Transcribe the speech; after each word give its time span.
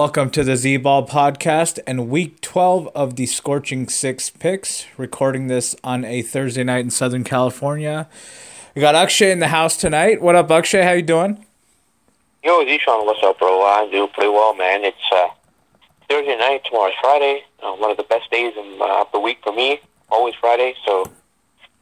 Welcome 0.00 0.30
to 0.30 0.42
the 0.42 0.56
Z 0.56 0.78
Ball 0.78 1.06
podcast 1.06 1.78
and 1.86 2.08
week 2.08 2.40
12 2.40 2.88
of 2.94 3.16
the 3.16 3.26
Scorching 3.26 3.86
Six 3.86 4.30
picks. 4.30 4.86
Recording 4.96 5.48
this 5.48 5.76
on 5.84 6.06
a 6.06 6.22
Thursday 6.22 6.64
night 6.64 6.78
in 6.78 6.90
Southern 6.90 7.22
California. 7.22 8.08
We 8.74 8.80
got 8.80 8.94
Akshay 8.94 9.30
in 9.30 9.40
the 9.40 9.48
house 9.48 9.76
tonight. 9.76 10.22
What 10.22 10.36
up, 10.36 10.50
Akshay? 10.50 10.84
How 10.84 10.92
you 10.92 11.02
doing? 11.02 11.44
Yo, 12.42 12.64
Zishan, 12.64 13.04
what's 13.04 13.22
up, 13.22 13.38
bro? 13.38 13.62
I'm 13.62 13.90
doing 13.90 14.08
pretty 14.14 14.30
well, 14.30 14.54
man. 14.54 14.84
It's 14.84 14.96
uh, 15.14 15.28
Thursday 16.08 16.38
night, 16.38 16.62
tomorrow's 16.64 16.94
Friday. 17.02 17.44
Uh, 17.62 17.72
one 17.72 17.90
of 17.90 17.98
the 17.98 18.04
best 18.04 18.30
days 18.30 18.54
in, 18.56 18.78
uh, 18.80 19.02
of 19.02 19.12
the 19.12 19.20
week 19.20 19.40
for 19.42 19.52
me. 19.52 19.80
Always 20.08 20.34
Friday, 20.40 20.76
so 20.86 21.12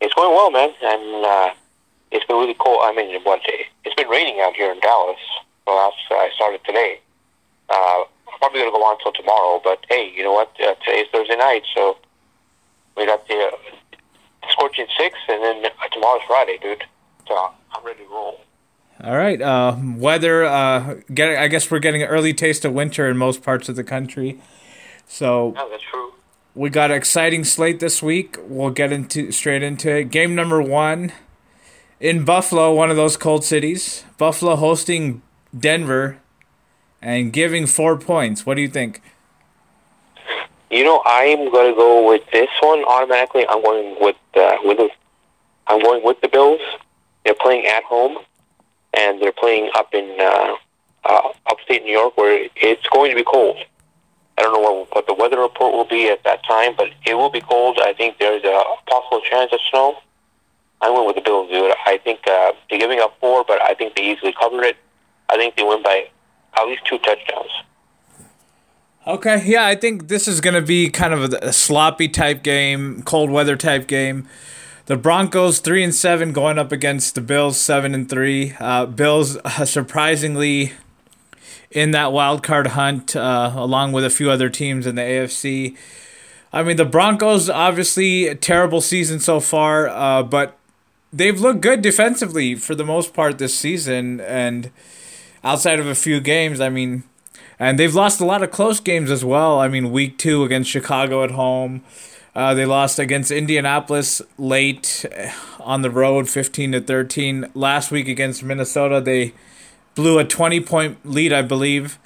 it's 0.01 0.15
going 0.15 0.35
well, 0.35 0.51
man. 0.51 0.71
And 0.83 1.25
uh, 1.25 1.51
it's 2.11 2.25
been 2.25 2.37
really 2.37 2.57
cool. 2.59 2.81
I 2.83 2.93
mean? 2.97 3.23
It's 3.85 3.95
been 3.95 4.09
raining 4.09 4.41
out 4.41 4.57
here 4.57 4.73
in 4.73 4.81
Dallas. 4.81 5.21
Well, 5.69 5.93
I 6.11 6.31
started 6.35 6.65
today. 6.65 6.99
Uh, 7.69 8.05
probably 8.39 8.61
going 8.61 8.73
to 8.73 8.79
go 8.79 8.85
on 8.85 8.97
until 8.99 9.13
tomorrow, 9.13 9.61
but 9.63 9.85
hey, 9.89 10.13
you 10.15 10.23
know 10.23 10.33
what? 10.33 10.51
Uh, 10.61 10.75
today's 10.85 11.07
Thursday 11.13 11.37
night, 11.37 11.63
so 11.75 11.97
we 12.97 13.07
got 13.07 13.27
the 13.29 13.35
uh, 13.35 13.77
scorching 14.51 14.87
six, 14.99 15.17
and 15.29 15.43
then 15.43 15.67
uh, 15.67 15.89
tomorrow's 15.93 16.23
Friday, 16.27 16.59
dude. 16.61 16.85
So 17.27 17.35
I'm 17.37 17.85
ready 17.85 18.05
to 18.05 18.11
roll. 18.11 18.41
All 19.03 19.17
right. 19.17 19.41
Uh, 19.41 19.77
weather. 19.97 20.45
Uh, 20.45 20.97
get. 21.13 21.39
I 21.39 21.49
guess 21.49 21.71
we're 21.71 21.79
getting 21.79 22.03
an 22.03 22.09
early 22.09 22.35
taste 22.35 22.65
of 22.65 22.73
winter 22.73 23.09
in 23.09 23.17
most 23.17 23.43
parts 23.43 23.69
of 23.69 23.77
the 23.77 23.85
country. 23.85 24.41
So. 25.07 25.53
Yeah, 25.55 25.69
that's 25.71 25.83
true. 25.83 26.13
We 26.55 26.71
got 26.71 26.91
an 26.91 26.97
exciting 26.97 27.45
slate 27.45 27.79
this 27.79 28.03
week. 28.03 28.37
We'll 28.43 28.71
get 28.71 28.91
into 28.91 29.31
straight 29.31 29.63
into 29.63 29.99
it. 29.99 30.11
Game 30.11 30.35
number 30.35 30.61
one 30.61 31.13
in 32.01 32.25
Buffalo, 32.25 32.75
one 32.75 32.91
of 32.91 32.97
those 32.97 33.17
cold 33.17 33.45
cities. 33.45 34.05
Buffalo 34.17 34.57
hosting 34.57 35.23
Denver 35.57 36.19
and 37.01 37.33
giving 37.33 37.67
four 37.67 37.97
points. 37.97 38.45
What 38.45 38.55
do 38.55 38.63
you 38.63 38.69
think? 38.69 39.03
You 40.71 40.85
know, 40.85 41.03
I'm 41.07 41.47
to 41.47 41.51
go 41.51 42.09
with 42.09 42.23
this 42.31 42.51
one 42.61 42.85
automatically. 42.85 43.47
I'm 43.49 43.63
going 43.63 43.97
with 44.01 44.17
uh, 44.37 44.57
with 44.65 44.77
the, 44.77 44.91
I'm 45.67 45.83
going 45.83 46.05
with 46.05 46.21
the 46.21 46.29
Bills. 46.29 46.61
They're 47.25 47.35
playing 47.35 47.67
at 47.67 47.85
home, 47.85 48.19
and 48.95 49.21
they're 49.21 49.33
playing 49.33 49.71
up 49.75 49.95
in 49.95 50.17
uh, 50.21 50.57
uh, 51.05 51.33
upstate 51.47 51.85
New 51.85 51.93
York, 51.93 52.17
where 52.17 52.49
it's 52.57 52.87
going 52.89 53.11
to 53.11 53.17
be 53.17 53.25
cold. 53.25 53.57
I 54.37 54.43
don't 54.43 54.53
know 54.53 54.61
what, 54.61 54.95
what 54.95 55.07
the 55.07 55.15
weather 55.15 55.41
report 55.41 55.75
will 55.75 55.85
be 55.87 56.09
at 56.11 56.23
that 56.25 56.45
time, 56.47 56.75
but 56.77 56.91
it 57.07 57.15
will 57.15 57.31
be 57.31 57.41
cold. 57.41 57.79
I 57.83 57.93
think 57.93 58.19
there's 58.19 58.45
a 58.45 58.65
possible 58.87 59.21
chance 59.29 59.53
of 59.53 59.59
snow. 59.71 59.99
I 60.81 60.91
went 60.91 61.07
with 61.07 61.17
the 61.17 61.23
Bills, 61.23 61.51
dude. 61.51 61.73
I 61.87 61.99
think 61.99 62.21
uh, 62.29 62.53
they're 62.71 62.79
giving 62.79 63.01
up 63.01 63.19
four, 63.21 63.45
but 63.49 63.61
I 63.63 63.75
think 63.75 63.97
they 63.97 64.03
easily 64.03 64.33
cover 64.39 64.63
it. 64.63 64.77
I 65.29 65.37
think 65.37 65.57
they 65.57 65.65
win 65.65 65.83
by 65.83 66.09
at 66.57 66.67
least 66.67 66.85
two 66.87 66.99
touchdowns. 66.99 67.51
Okay, 69.07 69.43
yeah, 69.47 69.65
I 69.65 69.75
think 69.75 70.09
this 70.09 70.29
is 70.29 70.41
going 70.41 70.55
to 70.55 70.61
be 70.61 70.91
kind 70.91 71.15
of 71.15 71.33
a, 71.33 71.39
a, 71.49 71.53
sloppy 71.53 72.09
type 72.09 72.43
game, 72.43 73.03
cold 73.05 73.31
weather 73.31 73.57
type 73.57 73.87
game. 73.87 74.29
The 74.85 74.99
Broncos 74.99 75.61
three 75.61 75.83
and 75.83 75.95
seven 75.95 76.33
going 76.33 76.59
up 76.59 76.73
against 76.73 77.15
the 77.15 77.23
Bills 77.23 77.59
seven 77.59 77.95
and 77.95 78.09
three. 78.09 78.55
Uh, 78.61 78.85
Bills 78.85 79.39
uh, 79.45 79.65
surprisingly 79.65 80.73
in 81.71 81.93
that 81.93 82.13
wild 82.13 82.43
card 82.43 82.69
hunt, 82.69 83.15
uh, 83.17 83.53
along 83.55 83.93
with 83.93 84.05
a 84.05 84.11
few 84.11 84.31
other 84.31 84.49
teams 84.51 84.87
in 84.87 84.95
the 84.95 85.03
AFC. 85.03 85.77
I 86.53 86.63
mean, 86.63 86.77
the 86.77 86.85
Broncos 86.85 87.51
obviously 87.51 88.35
terrible 88.35 88.81
season 88.81 89.21
so 89.21 89.41
far, 89.41 89.89
uh, 89.89 90.23
but 90.23 90.59
they've 91.13 91.39
looked 91.39 91.61
good 91.61 91.83
defensively 91.83 92.55
for 92.55 92.75
the 92.75 92.85
most 92.85 93.13
part 93.13 93.39
this 93.39 93.55
season, 93.55 94.21
and 94.21 94.71
outside 95.43 95.79
of 95.79 95.87
a 95.87 95.95
few 95.95 96.21
games, 96.21 96.61
I 96.61 96.69
mean, 96.69 97.05
and 97.59 97.79
they've 97.79 97.95
lost 97.95 98.21
a 98.21 98.25
lot 98.25 98.43
of 98.43 98.51
close 98.51 98.81
games 98.81 99.11
as 99.11 99.25
well. 99.25 99.59
I 99.59 99.69
mean, 99.69 99.91
week 99.91 100.19
two 100.19 100.45
against 100.45 100.71
Chicago 100.71 101.25
at 101.25 101.33
home. 101.33 101.83
Uh, 102.35 102.55
they 102.55 102.65
lost 102.65 102.99
against 102.99 103.31
Indianapolis 103.31 104.23
late 104.39 105.05
eh, 105.11 105.33
on 105.59 105.83
the 105.83 105.91
road, 105.91 106.29
fifteen 106.29 106.73
to 106.73 106.81
thirteen. 106.81 107.47
Last 107.55 107.91
week 107.91 108.07
against 108.07 108.45
Minnesota, 108.45 109.01
they 109.01 109.35
blew 109.95 110.19
a 110.19 110.25
twenty 110.25 110.61
point 110.61 110.99
lead, 111.05 111.33
I 111.33 111.43
believe. 111.43 111.99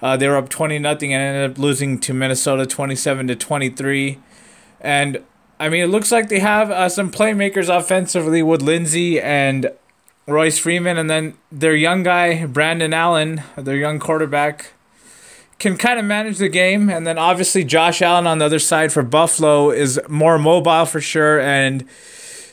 Uh, 0.00 0.16
they 0.16 0.28
were 0.28 0.36
up 0.36 0.48
twenty 0.48 0.78
nothing 0.78 1.12
and 1.12 1.22
ended 1.22 1.50
up 1.50 1.58
losing 1.58 1.98
to 2.00 2.14
Minnesota 2.14 2.66
twenty 2.66 2.94
seven 2.94 3.26
to 3.26 3.34
twenty 3.34 3.68
three. 3.68 4.20
And 4.80 5.22
I 5.58 5.68
mean, 5.68 5.82
it 5.82 5.88
looks 5.88 6.12
like 6.12 6.28
they 6.28 6.40
have 6.40 6.70
uh, 6.70 6.88
some 6.88 7.10
playmakers 7.10 7.74
offensively 7.74 8.42
with 8.42 8.62
Lindsay 8.62 9.20
and 9.20 9.72
Royce 10.26 10.58
Freeman, 10.58 10.96
and 10.96 11.10
then 11.10 11.34
their 11.52 11.74
young 11.74 12.02
guy 12.02 12.46
Brandon 12.46 12.94
Allen, 12.94 13.42
their 13.56 13.76
young 13.76 13.98
quarterback, 13.98 14.72
can 15.58 15.76
kind 15.76 15.98
of 15.98 16.04
manage 16.04 16.38
the 16.38 16.48
game. 16.48 16.88
And 16.88 17.06
then 17.06 17.18
obviously 17.18 17.64
Josh 17.64 18.02
Allen 18.02 18.26
on 18.26 18.38
the 18.38 18.46
other 18.46 18.58
side 18.58 18.92
for 18.92 19.02
Buffalo 19.02 19.70
is 19.70 20.00
more 20.08 20.38
mobile 20.38 20.86
for 20.86 21.00
sure, 21.00 21.40
and 21.40 21.86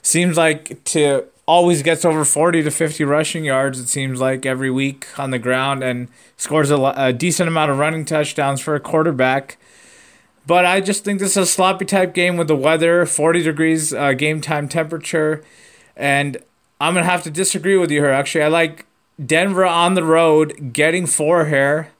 seems 0.02 0.38
like 0.38 0.84
to 0.86 1.26
always 1.48 1.82
gets 1.82 2.06
over 2.06 2.24
40 2.24 2.64
to 2.64 2.72
50 2.72 3.04
rushing 3.04 3.44
yards 3.44 3.80
it 3.80 3.88
seems 3.88 4.22
like 4.22 4.46
every 4.46 4.70
week 4.70 5.08
on 5.20 5.32
the 5.32 5.40
ground 5.40 5.84
and 5.84 6.08
scores 6.38 6.72
a, 6.72 6.78
a 6.96 7.12
decent 7.12 7.50
amount 7.50 7.70
of 7.72 7.78
running 7.78 8.06
touchdowns 8.06 8.62
for 8.62 8.76
a 8.76 8.80
quarterback 8.80 9.58
but 10.46 10.66
i 10.66 10.80
just 10.80 11.03
think 11.03 11.20
this 11.20 11.32
is 11.32 11.38
a 11.38 11.46
sloppy 11.46 11.84
type 11.84 12.14
game 12.14 12.38
with 12.38 12.48
the 12.48 12.56
weather 12.56 13.06
40 13.06 13.42
degrees 13.42 13.94
uh, 13.94 14.14
game 14.14 14.40
time 14.40 14.70
temperature 14.70 15.44
and 15.98 16.38
I'm 16.81 16.96
gonna 16.96 17.06
have 17.06 17.22
to 17.24 17.31
disagree 17.31 17.78
with 17.78 17.92
you 17.92 18.02
here. 18.02 18.09
Actually, 18.09 18.44
I 18.44 18.47
like 18.47 18.88
Denver 19.24 19.66
on 19.66 19.94
the 19.94 20.03
road 20.03 20.74
getting 20.74 21.06
four 21.06 21.46
here. 21.46 21.92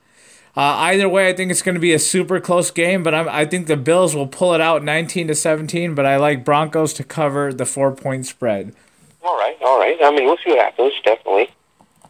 Uh, 0.58 0.90
either 0.90 1.08
way, 1.08 1.30
I 1.30 1.34
think 1.34 1.52
it's 1.52 1.62
going 1.62 1.75
to 1.75 1.81
be 1.81 1.94
a 1.94 2.00
super 2.00 2.42
close 2.42 2.72
game, 2.72 3.03
but 3.03 3.14
I'm, 3.16 3.30
I 3.30 3.46
think 3.46 3.68
the 3.68 3.78
Bills 3.78 4.16
will 4.16 4.28
pull 4.28 4.53
it 4.53 4.59
out 4.59 4.84
19 4.84 5.28
to 5.28 5.36
17. 5.36 5.96
But 5.96 6.06
I 6.06 6.18
like 6.18 6.44
Broncos 6.44 6.94
to 6.96 7.03
cover 7.03 7.53
the 7.53 7.66
four 7.66 7.91
point 7.91 8.25
spread. 8.25 8.75
All 9.24 9.38
right, 9.38 9.56
all 9.62 9.80
right. 9.80 9.97
I 10.03 10.09
mean, 10.09 10.25
we'll 10.25 10.38
see 10.38 10.50
what 10.50 10.59
happens. 10.59 10.94
Definitely. 11.06 11.50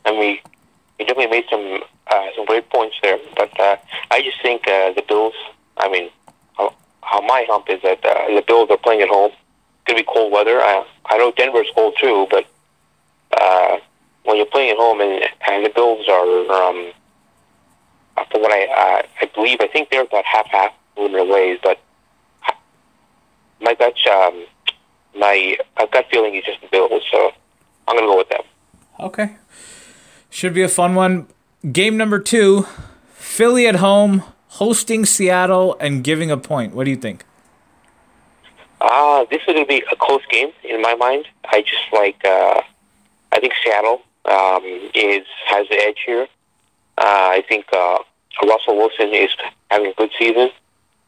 I 0.06 0.12
mean, 0.12 0.40
you 0.98 1.06
definitely 1.06 1.28
made 1.28 1.46
some 1.52 1.84
uh, 2.08 2.28
some 2.36 2.46
great 2.46 2.70
points 2.70 2.96
there, 3.04 3.20
but 3.36 3.60
uh, 3.60 3.76
I 4.10 4.22
just 4.22 4.42
think 4.42 4.68
uh, 4.68 4.94
the 4.94 5.04
Bills. 5.08 5.34
I 5.78 5.90
mean, 5.90 6.10
how, 6.58 6.74
how 7.02 7.22
my 7.22 7.46
hump 7.50 7.70
is 7.70 7.81
that 7.84 8.04
uh, 8.06 8.34
the 8.34 8.44
Bills 8.48 8.70
are 8.72 8.78
playing 8.78 9.02
at 9.02 9.10
home. 9.10 9.31
It's 9.31 9.88
gonna 9.88 10.00
be 10.00 10.08
cold 10.08 10.31
weather. 10.31 10.62
I 10.62 10.86
I 11.06 11.18
know 11.18 11.31
Denver's 11.31 11.70
cold 11.76 11.96
too, 12.00 12.28
but 12.31 12.46
uh, 13.40 13.78
when 14.24 14.38
you're 14.38 14.46
playing 14.46 14.72
at 14.72 14.78
home, 14.78 15.02
and, 15.02 15.24
and 15.50 15.66
the 15.66 15.69
Bills 15.69 16.08
are, 16.08 16.52
um, 16.52 16.92
from 18.31 18.42
what 18.42 18.52
I 18.52 18.66
uh, 18.66 19.08
I 19.22 19.25
believe, 19.34 19.59
I 19.62 19.68
think 19.68 19.90
they're 19.90 20.03
about 20.03 20.25
half 20.25 20.47
half 20.47 20.74
in 20.97 21.12
their 21.12 21.25
ways, 21.25 21.59
but 21.64 21.80
my 23.62 23.74
gut, 23.75 23.96
um, 24.08 24.46
my 25.18 25.57
gut 25.92 26.06
feeling 26.12 26.36
is 26.36 26.44
just 26.44 26.62
the 26.62 26.68
Bills, 26.68 27.04
so 27.12 27.31
I'm 27.88 27.95
gonna 27.95 28.07
go 28.07 28.18
with 28.18 28.30
them. 28.30 28.42
Okay, 29.00 29.36
should 30.30 30.54
be 30.54 30.62
a 30.62 30.69
fun 30.69 30.95
one. 30.95 31.28
Game 31.72 31.98
number 31.98 32.19
two, 32.19 32.66
Philly 33.13 33.68
at 33.68 33.75
home 33.75 34.24
hosting 34.51 35.06
Seattle 35.06 35.78
and 35.80 36.04
giving 36.04 36.30
a 36.30 36.38
point. 36.38 36.74
What 36.74 36.83
do 36.83 36.92
you 36.92 36.98
think? 36.98 37.24
Uh, 38.81 39.25
this 39.30 39.39
is 39.42 39.45
going 39.45 39.63
to 39.63 39.68
be 39.68 39.83
a 39.92 39.95
close 39.95 40.25
game 40.30 40.51
in 40.63 40.81
my 40.81 40.95
mind. 40.95 41.28
I 41.45 41.62
just 41.62 41.83
like 41.94 42.19
uh, 42.25 42.62
I 43.31 43.39
think 43.39 43.54
Seattle 43.63 44.01
um, 44.25 44.63
is 44.94 45.25
has 45.45 45.68
the 45.69 45.78
edge 45.78 46.00
here. 46.06 46.28
Uh, 46.98 47.31
I 47.38 47.44
think 47.48 47.66
uh, 47.74 48.00
Russell 48.45 48.78
Wilson 48.78 49.13
is 49.13 49.30
having 49.69 49.92
a 49.92 49.94
good 49.94 50.12
season. 50.18 50.50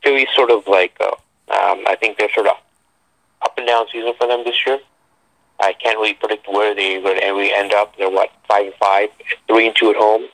Philly's 0.04 0.30
sort 0.36 0.52
of 0.52 0.68
like 0.68 0.96
uh, 1.00 1.12
um, 1.54 1.84
I 1.88 1.96
think 2.00 2.18
they're 2.18 2.32
sort 2.34 2.48
of 2.48 2.58
up 3.42 3.58
and 3.58 3.68
down 3.68 3.86
season 3.92 4.14
for 4.18 4.28
them 4.28 4.44
this 4.44 4.66
year. 4.66 4.80
I 5.60 5.74
can't 5.74 5.98
really 5.98 6.14
predict 6.14 6.48
where 6.48 6.74
they're 6.74 7.02
going 7.02 7.20
to 7.20 7.56
end 7.56 7.74
up. 7.74 7.96
They're 7.98 8.10
what 8.10 8.32
five 8.48 8.66
and 8.66 8.76
five, 8.76 9.10
three 9.48 9.68
and 9.68 9.76
two 9.76 9.92
at 9.92 9.96
home. 9.96 10.28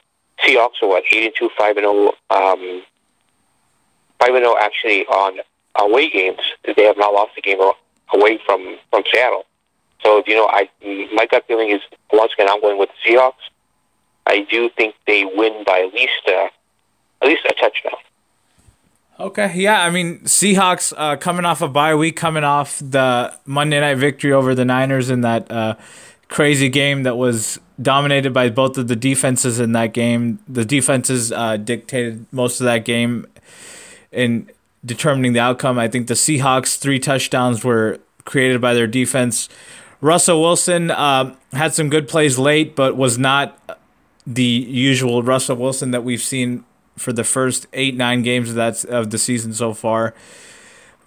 Seahawks 0.44 0.82
are 0.82 0.88
what 0.88 1.04
eight 1.12 1.26
and 1.26 1.36
two, 1.38 1.50
five 1.58 1.76
and 1.78 1.84
zero, 1.84 2.14
oh, 2.30 2.54
um, 2.54 2.82
five 4.20 4.30
and 4.30 4.44
zero 4.44 4.56
oh 4.56 4.60
actually 4.60 5.06
on 5.08 5.40
away 5.76 6.10
games, 6.10 6.40
they 6.64 6.84
have 6.84 6.98
not 6.98 7.14
lost 7.14 7.32
a 7.38 7.42
game 7.42 7.60
away 8.14 8.40
from 8.46 8.78
from 8.90 9.04
Seattle. 9.12 9.46
So 10.04 10.24
you 10.26 10.36
know, 10.36 10.48
I 10.48 10.70
my 11.14 11.26
gut 11.26 11.46
feeling 11.48 11.70
is 11.70 11.82
once 12.12 12.32
again 12.34 12.50
I'm 12.50 12.62
going 12.62 12.78
with 12.78 12.90
the 12.90 13.12
Seahawks. 13.12 13.34
I 14.26 14.46
do 14.50 14.70
think 14.78 14.96
they 15.08 15.26
win 15.26 15.64
by 15.66 15.80
at 15.80 15.94
least 15.94 16.22
uh, 16.28 16.48
at 17.22 17.28
least 17.28 17.46
a 17.46 17.54
touchdown. 17.54 18.00
Okay, 19.20 19.54
yeah, 19.56 19.84
I 19.84 19.90
mean 19.90 20.20
Seahawks 20.20 20.94
uh, 20.96 21.18
coming 21.18 21.44
off 21.46 21.62
a 21.62 21.68
bye 21.68 21.96
week, 21.96 22.16
coming 22.16 22.44
off 22.46 22.80
the 22.80 23.34
Monday 23.46 23.80
night 23.80 23.96
victory 23.96 24.32
over 24.32 24.56
the 24.56 24.64
Niners 24.64 25.10
in 25.10 25.22
that 25.22 25.52
uh, 25.52 25.76
crazy 26.30 26.70
game 26.70 27.04
that 27.04 27.18
was 27.18 27.60
dominated 27.82 28.34
by 28.34 28.50
both 28.50 28.78
of 28.78 28.88
the 28.88 28.96
defenses 28.96 29.60
in 29.60 29.74
that 29.74 29.94
game. 29.94 30.40
The 30.48 30.64
defenses 30.64 31.32
uh, 31.34 31.58
dictated 31.58 32.26
most 32.32 32.62
of 32.62 32.66
that 32.66 32.86
game 32.86 33.26
in 34.12 34.50
determining 34.86 35.34
the 35.34 35.40
outcome. 35.40 35.78
I 35.78 35.90
think 35.90 36.08
the 36.08 36.14
Seahawks 36.14 36.78
three 36.78 37.00
touchdowns 37.00 37.64
were 37.64 38.00
created 38.24 38.62
by 38.62 38.74
their 38.74 38.88
defense. 38.88 39.50
Russell 40.02 40.42
Wilson 40.42 40.92
uh, 40.92 41.36
had 41.52 41.74
some 41.74 41.90
good 41.90 42.08
plays 42.08 42.38
late, 42.38 42.76
but 42.76 42.96
was 42.96 43.18
not 43.18 43.78
the 44.26 44.44
usual 44.44 45.24
Russell 45.24 45.58
Wilson 45.58 45.92
that 45.92 46.04
we've 46.04 46.22
seen 46.22 46.64
for 46.98 47.12
the 47.14 47.24
first 47.24 47.68
eight 47.74 47.96
nine 47.96 48.22
games 48.22 48.50
of 48.50 48.56
that 48.56 48.86
of 48.86 49.10
the 49.10 49.18
season 49.18 49.54
so 49.54 49.74
far. 49.74 50.14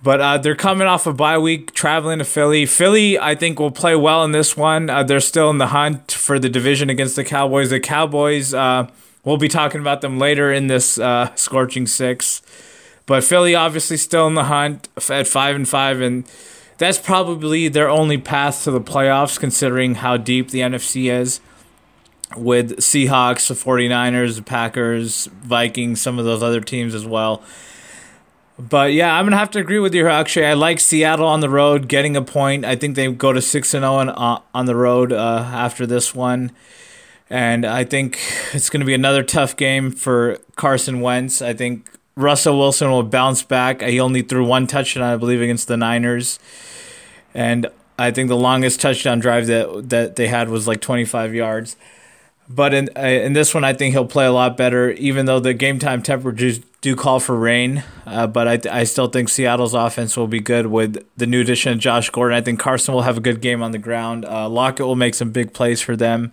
But 0.03 0.21
uh, 0.21 0.39
they're 0.39 0.57
coming 0.57 0.89
off 0.89 1.07
a 1.07 1.13
bye 1.13 1.39
week, 1.39 1.73
traveling 1.75 2.19
to 2.19 2.25
Philly. 2.25 2.67
Philly, 2.67 3.19
I 3.21 3.37
think, 3.37 3.61
will 3.61 3.71
play 3.71 3.95
well 3.95 4.25
in 4.25 4.33
this 4.33 4.57
one. 4.57 4.91
Uh, 4.91 5.05
they're 5.05 5.21
still 5.21 5.49
in 5.49 5.59
the 5.59 5.69
hunt 5.69 6.11
for 6.11 6.41
the 6.41 6.49
division 6.49 6.91
against 6.91 7.15
the 7.15 7.23
Cowboys. 7.23 7.71
The 7.71 7.79
Cowboys, 7.79 8.53
uh, 8.53 8.89
we'll 9.25 9.37
be 9.37 9.47
talking 9.47 9.81
about 9.81 10.01
them 10.01 10.19
later 10.19 10.53
in 10.53 10.67
this 10.67 10.99
uh, 10.99 11.33
scorching 11.37 11.87
six. 11.87 12.43
But 13.07 13.23
Philly, 13.23 13.55
obviously, 13.55 13.97
still 13.97 14.27
in 14.27 14.35
the 14.35 14.45
hunt 14.45 14.89
at 15.09 15.29
five 15.29 15.55
and 15.55 15.69
five, 15.69 16.01
and 16.01 16.27
that's 16.79 16.99
probably 16.99 17.69
their 17.69 17.89
only 17.89 18.19
path 18.19 18.65
to 18.65 18.71
the 18.71 18.81
playoffs, 18.81 19.39
considering 19.39 19.97
how 19.97 20.17
deep 20.17 20.51
the 20.51 20.61
NFC 20.61 21.11
is 21.11 21.41
with 22.37 22.79
Seahawks, 22.79 23.49
the 23.49 23.55
49ers, 23.55 24.37
the 24.37 24.43
Packers, 24.43 25.27
Vikings, 25.27 26.01
some 26.01 26.19
of 26.19 26.25
those 26.25 26.43
other 26.43 26.61
teams 26.61 26.95
as 26.95 27.07
well. 27.07 27.43
But 28.59 28.93
yeah, 28.93 29.15
I'm 29.15 29.25
gonna 29.27 29.39
have 29.39 29.51
to 29.53 29.59
agree 29.59 29.79
with 29.79 29.95
you. 29.95 30.03
here. 30.03 30.09
Actually, 30.09 30.47
I 30.47 30.55
like 30.55 30.79
Seattle 30.79 31.27
on 31.27 31.41
the 31.41 31.49
road 31.49 31.89
getting 31.89 32.17
a 32.17 32.23
point. 32.23 32.65
I 32.65 32.77
think 32.77 32.97
they 32.97 33.11
go 33.11 33.33
to 33.33 33.41
six 33.41 33.73
and 33.75 33.83
zero 33.83 33.95
on 33.95 34.09
uh, 34.11 34.41
on 34.55 34.67
the 34.67 34.77
road 34.77 35.13
uh, 35.13 35.51
after 35.53 35.87
this 35.87 36.15
one, 36.15 36.53
and 37.31 37.65
I 37.65 37.85
think 37.85 38.19
it's 38.53 38.69
gonna 38.71 38.85
be 38.85 38.95
another 38.95 39.23
tough 39.23 39.57
game 39.57 39.91
for 39.91 40.39
Carson 40.55 41.01
Wentz. 41.01 41.41
I 41.41 41.55
think 41.55 41.91
Russell 42.15 42.59
Wilson 42.59 42.91
will 42.91 43.03
bounce 43.03 43.43
back. 43.43 43.81
He 43.83 43.99
only 43.99 44.23
threw 44.23 44.47
one 44.47 44.67
touchdown, 44.67 45.03
I 45.03 45.17
believe, 45.17 45.41
against 45.41 45.69
the 45.69 45.77
Niners, 45.77 46.39
and 47.35 47.67
I 47.99 48.11
think 48.11 48.29
the 48.29 48.37
longest 48.37 48.81
touchdown 48.81 49.19
drive 49.19 49.47
that 49.47 49.89
that 49.91 50.17
they 50.17 50.29
had 50.29 50.49
was 50.49 50.67
like 50.67 50.81
25 50.81 51.35
yards. 51.35 51.77
But 52.49 52.75
in 52.75 52.91
uh, 52.97 53.01
in 53.01 53.33
this 53.33 53.55
one, 53.55 53.65
I 53.65 53.73
think 53.73 53.95
he'll 53.95 54.07
play 54.07 54.27
a 54.27 54.33
lot 54.33 54.57
better, 54.57 54.91
even 54.93 55.27
though 55.27 55.41
the 55.41 55.55
game 55.55 55.79
time 55.79 56.03
temperatures 56.03 56.61
do 56.83 56.97
call 56.97 57.21
for 57.21 57.37
rain. 57.39 57.85
Uh, 58.05 58.27
but 58.27 58.67
I, 58.67 58.81
I 58.81 58.85
still 58.85 59.07
think 59.07 59.29
Seattle's 59.29 59.73
offense 59.73 60.17
will 60.17 60.27
be 60.27 60.41
good 60.41 60.67
with 60.67 61.07
the 61.17 61.27
new 61.27 61.41
addition 61.41 61.73
of 61.73 61.79
Josh 61.79 62.11
Gordon. 62.11 62.37
I 62.37 62.41
think 62.41 62.59
Carson 62.59 62.93
will 62.93 63.03
have 63.03 63.17
a 63.17 63.21
good 63.21 63.41
game 63.41 63.63
on 63.63 63.71
the 63.71 63.79
ground. 63.79 64.25
Uh, 64.25 64.49
Lockett 64.49 64.85
will 64.85 64.97
make 64.97 65.15
some 65.15 65.31
big 65.31 65.55
plays 65.55 65.81
for 65.81 65.97
them. 65.97 66.33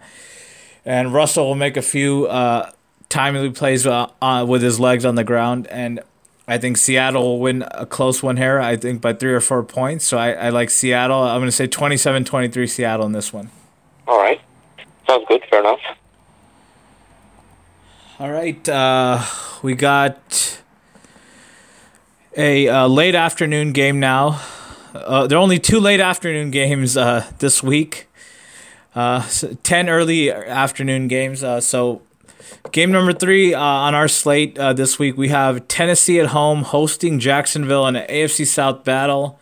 And 0.83 1.13
Russell 1.13 1.45
will 1.45 1.55
make 1.55 1.77
a 1.77 1.81
few 1.81 2.25
uh, 2.25 2.71
timely 3.09 3.49
plays 3.49 3.85
uh, 3.85 4.07
uh, 4.21 4.45
with 4.47 4.61
his 4.61 4.79
legs 4.79 5.05
on 5.05 5.15
the 5.15 5.23
ground. 5.23 5.67
And 5.67 5.99
I 6.47 6.57
think 6.57 6.77
Seattle 6.77 7.23
will 7.23 7.39
win 7.39 7.65
a 7.71 7.85
close 7.85 8.23
one 8.23 8.37
here, 8.37 8.59
I 8.59 8.75
think 8.75 9.01
by 9.01 9.13
three 9.13 9.33
or 9.33 9.41
four 9.41 9.63
points. 9.63 10.05
So 10.05 10.17
I, 10.17 10.31
I 10.31 10.49
like 10.49 10.69
Seattle. 10.69 11.21
I'm 11.21 11.39
going 11.39 11.47
to 11.47 11.51
say 11.51 11.67
27 11.67 12.23
23 12.23 12.67
Seattle 12.67 13.05
in 13.05 13.11
this 13.11 13.33
one. 13.33 13.49
All 14.07 14.17
right. 14.17 14.41
Sounds 15.07 15.25
good. 15.27 15.43
Fair 15.49 15.59
enough. 15.59 15.79
All 18.19 18.29
right, 18.29 18.67
uh, 18.67 19.23
we 19.61 19.75
got 19.75 20.61
a 22.35 22.67
uh, 22.67 22.85
late 22.85 23.15
afternoon 23.15 23.71
game 23.71 24.01
now. 24.01 24.41
Uh, 24.93 25.25
there 25.25 25.37
are 25.37 25.41
only 25.41 25.57
two 25.57 25.79
late 25.79 26.01
afternoon 26.01 26.51
games 26.51 26.97
uh, 26.97 27.25
this 27.39 27.63
week. 27.63 28.09
Uh, 28.93 29.25
ten 29.63 29.87
early 29.87 30.29
afternoon 30.29 31.07
games. 31.07 31.45
Uh, 31.45 31.61
so, 31.61 32.01
game 32.71 32.91
number 32.91 33.13
three 33.13 33.53
on 33.53 33.95
our 33.95 34.07
slate 34.07 34.55
this 34.55 34.99
week, 34.99 35.17
we 35.17 35.29
have 35.29 35.67
Tennessee 35.67 36.19
at 36.19 36.27
home 36.27 36.63
hosting 36.63 37.19
Jacksonville 37.19 37.87
in 37.87 37.95
an 37.95 38.07
AFC 38.07 38.45
South 38.45 38.83
battle, 38.83 39.39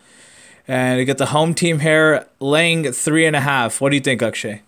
and 0.66 0.98
we 0.98 1.04
get 1.04 1.18
the 1.18 1.26
home 1.26 1.54
team 1.54 1.80
here 1.80 2.26
laying 2.40 2.92
three 2.92 3.26
and 3.26 3.36
a 3.36 3.40
half. 3.40 3.80
What 3.80 3.90
do 3.90 3.96
you 3.96 4.02
think, 4.02 4.22
Akshay? 4.22 4.62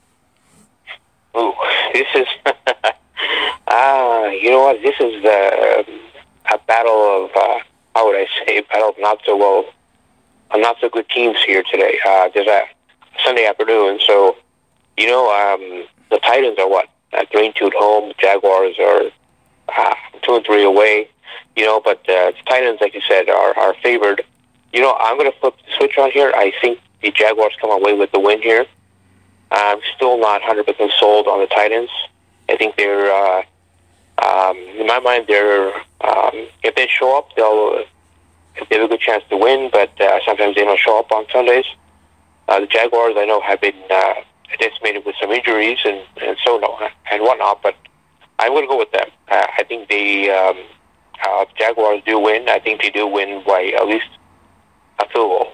Ooh, 1.36 1.52
this 1.92 2.08
is. 2.14 2.26
Ah, 3.68 4.26
you 4.26 4.50
know 4.50 4.60
what? 4.60 4.82
This 4.82 4.94
is 5.00 5.22
the 5.22 5.84
a 6.52 6.58
battle 6.66 7.24
of 7.24 7.30
uh, 7.36 7.58
how 7.94 8.06
would 8.06 8.16
I 8.16 8.26
say? 8.44 8.60
Battle 8.62 8.90
of 8.90 8.96
not 8.98 9.20
so 9.24 9.36
well, 9.36 9.64
uh, 10.50 10.56
not 10.56 10.76
so 10.80 10.88
good 10.88 11.08
teams 11.08 11.36
here 11.46 11.62
today. 11.70 11.98
Uh, 12.06 12.28
there's 12.34 12.46
a 12.46 12.62
Sunday 13.24 13.46
afternoon, 13.46 14.00
so 14.06 14.36
you 14.96 15.06
know 15.06 15.30
um, 15.30 15.86
the 16.10 16.18
Titans 16.18 16.58
are 16.58 16.68
what 16.68 16.88
at 17.12 17.30
three 17.30 17.52
two 17.56 17.66
at 17.66 17.74
home. 17.74 18.12
Jaguars 18.18 18.76
are 18.78 19.10
uh, 19.68 19.94
two 20.22 20.36
and 20.36 20.44
three 20.44 20.64
away. 20.64 21.08
You 21.56 21.64
know, 21.64 21.80
but 21.80 21.98
uh, 22.08 22.32
the 22.32 22.36
Titans, 22.46 22.78
like 22.80 22.94
you 22.94 23.02
said, 23.08 23.28
are 23.28 23.56
are 23.58 23.74
favored. 23.82 24.24
You 24.72 24.80
know, 24.80 24.96
I'm 25.00 25.18
going 25.18 25.30
to 25.30 25.38
flip 25.38 25.54
the 25.66 25.72
switch 25.76 25.98
on 25.98 26.10
here. 26.12 26.32
I 26.34 26.52
think 26.60 26.78
the 27.02 27.10
Jaguars 27.10 27.54
come 27.60 27.70
away 27.70 27.94
with 27.94 28.12
the 28.12 28.20
win 28.20 28.40
here. 28.40 28.66
I'm 29.50 29.80
still 29.96 30.16
not 30.16 30.42
100% 30.42 30.64
sold 30.92 31.26
on 31.26 31.40
the 31.40 31.48
Titans. 31.48 31.90
I 32.48 32.56
think 32.56 32.76
they're 32.76 33.12
uh, 33.12 33.42
um, 34.22 34.56
in 34.56 34.86
my 34.86 34.98
mind, 35.00 35.26
they're 35.28 35.74
um, 36.02 36.46
if 36.62 36.74
they 36.74 36.86
show 36.86 37.16
up, 37.16 37.34
they'll 37.36 37.84
they 38.68 38.76
have 38.76 38.84
a 38.84 38.88
good 38.88 39.00
chance 39.00 39.24
to 39.30 39.36
win. 39.36 39.70
But 39.72 39.98
uh, 40.00 40.20
sometimes 40.26 40.56
they 40.56 40.64
don't 40.64 40.78
show 40.78 40.98
up 40.98 41.10
on 41.12 41.26
Sundays. 41.32 41.64
Uh, 42.48 42.60
the 42.60 42.66
Jaguars, 42.66 43.14
I 43.16 43.24
know, 43.24 43.40
have 43.40 43.60
been 43.60 43.74
uh, 43.90 44.14
decimated 44.58 45.04
with 45.04 45.14
some 45.20 45.30
injuries 45.30 45.78
and 45.84 46.00
and 46.22 46.36
so 46.44 46.62
on 46.62 46.90
and 47.10 47.22
whatnot. 47.22 47.62
But 47.62 47.76
I'm 48.38 48.52
going 48.52 48.64
to 48.64 48.68
go 48.68 48.78
with 48.78 48.90
them. 48.92 49.08
Uh, 49.30 49.46
I 49.58 49.64
think 49.64 49.88
the 49.88 50.30
um, 50.30 50.56
uh, 51.22 51.44
Jaguars 51.58 52.02
do 52.06 52.18
win. 52.18 52.48
I 52.48 52.58
think 52.58 52.82
they 52.82 52.90
do 52.90 53.06
win 53.06 53.42
by 53.46 53.72
at 53.78 53.86
least 53.86 54.08
a 54.98 55.08
field 55.08 55.30
goal. 55.30 55.52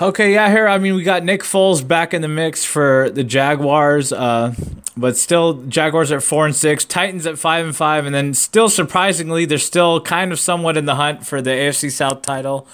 Okay, 0.00 0.34
yeah, 0.34 0.48
here. 0.50 0.68
I 0.68 0.78
mean, 0.78 0.94
we 0.94 1.02
got 1.02 1.24
Nick 1.24 1.42
Foles 1.42 1.86
back 1.86 2.14
in 2.14 2.22
the 2.22 2.28
mix 2.28 2.64
for 2.64 3.10
the 3.10 3.24
Jaguars. 3.24 4.12
Uh, 4.12 4.54
but 4.98 5.16
still, 5.16 5.54
Jaguars 5.54 6.10
at 6.10 6.22
four 6.22 6.44
and 6.44 6.54
six, 6.54 6.84
Titans 6.84 7.26
at 7.26 7.38
five 7.38 7.64
and 7.64 7.74
five, 7.74 8.04
and 8.04 8.14
then 8.14 8.34
still 8.34 8.68
surprisingly, 8.68 9.44
they're 9.44 9.58
still 9.58 10.00
kind 10.00 10.32
of 10.32 10.40
somewhat 10.40 10.76
in 10.76 10.86
the 10.86 10.96
hunt 10.96 11.24
for 11.24 11.40
the 11.40 11.50
AFC 11.50 11.90
South 11.90 12.22
title. 12.22 12.66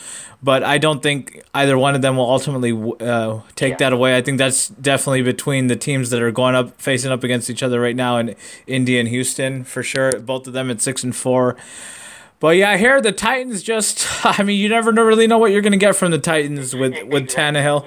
But 0.42 0.62
I 0.62 0.78
don't 0.78 1.02
think 1.02 1.42
either 1.54 1.78
one 1.78 1.94
of 1.94 2.02
them 2.02 2.16
will 2.16 2.28
ultimately 2.28 2.72
uh, 3.00 3.40
take 3.56 3.72
yeah. 3.72 3.76
that 3.78 3.92
away. 3.92 4.16
I 4.16 4.22
think 4.22 4.38
that's 4.38 4.68
definitely 4.68 5.22
between 5.22 5.68
the 5.68 5.76
teams 5.76 6.10
that 6.10 6.22
are 6.22 6.30
going 6.30 6.54
up, 6.54 6.80
facing 6.80 7.12
up 7.12 7.24
against 7.24 7.48
each 7.48 7.62
other 7.62 7.80
right 7.80 7.96
now, 7.96 8.18
in 8.18 8.34
Indy 8.66 8.98
and 8.98 9.08
Houston 9.08 9.64
for 9.64 9.82
sure. 9.82 10.18
Both 10.18 10.46
of 10.46 10.52
them 10.52 10.70
at 10.70 10.80
six 10.80 11.04
and 11.04 11.14
four. 11.14 11.56
But 12.40 12.56
yeah, 12.56 12.76
here 12.76 13.00
the 13.00 13.12
Titans 13.12 13.62
just. 13.62 14.06
I 14.24 14.42
mean, 14.42 14.58
you 14.58 14.68
never 14.68 14.92
really 14.92 15.26
know 15.26 15.38
what 15.38 15.50
you're 15.50 15.62
going 15.62 15.72
to 15.72 15.78
get 15.78 15.96
from 15.96 16.10
the 16.10 16.18
Titans 16.18 16.74
with 16.74 17.02
with 17.04 17.26
Tannehill. 17.28 17.86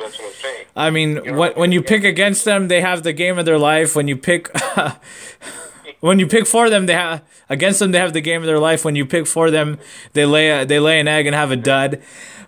I 0.78 0.92
mean, 0.92 1.36
when 1.36 1.54
when 1.54 1.72
you 1.72 1.82
pick 1.82 2.04
against 2.04 2.46
them, 2.46 2.68
they 2.68 2.82
have 2.82 3.02
the 3.02 3.12
game 3.12 3.40
of 3.40 3.46
their 3.46 3.58
life. 3.58 3.96
When 3.96 4.08
you 4.08 4.16
pick. 4.16 4.50
when 6.00 6.20
you 6.20 6.28
pick 6.28 6.46
for 6.46 6.70
them, 6.70 6.86
they 6.86 6.94
have 6.94 7.24
against 7.50 7.80
them. 7.80 7.92
They 7.92 8.00
have 8.00 8.14
the 8.14 8.22
game 8.22 8.42
of 8.42 8.48
their 8.48 8.60
life. 8.60 8.86
When 8.86 8.96
you 8.96 9.06
pick 9.06 9.26
for 9.26 9.50
them, 9.50 9.80
they 10.14 10.26
lay 10.26 10.50
a, 10.52 10.66
they 10.66 10.80
lay 10.80 11.00
an 11.00 11.08
egg 11.08 11.26
and 11.26 11.36
have 11.36 11.50
a 11.50 11.56
dud. 11.56 12.02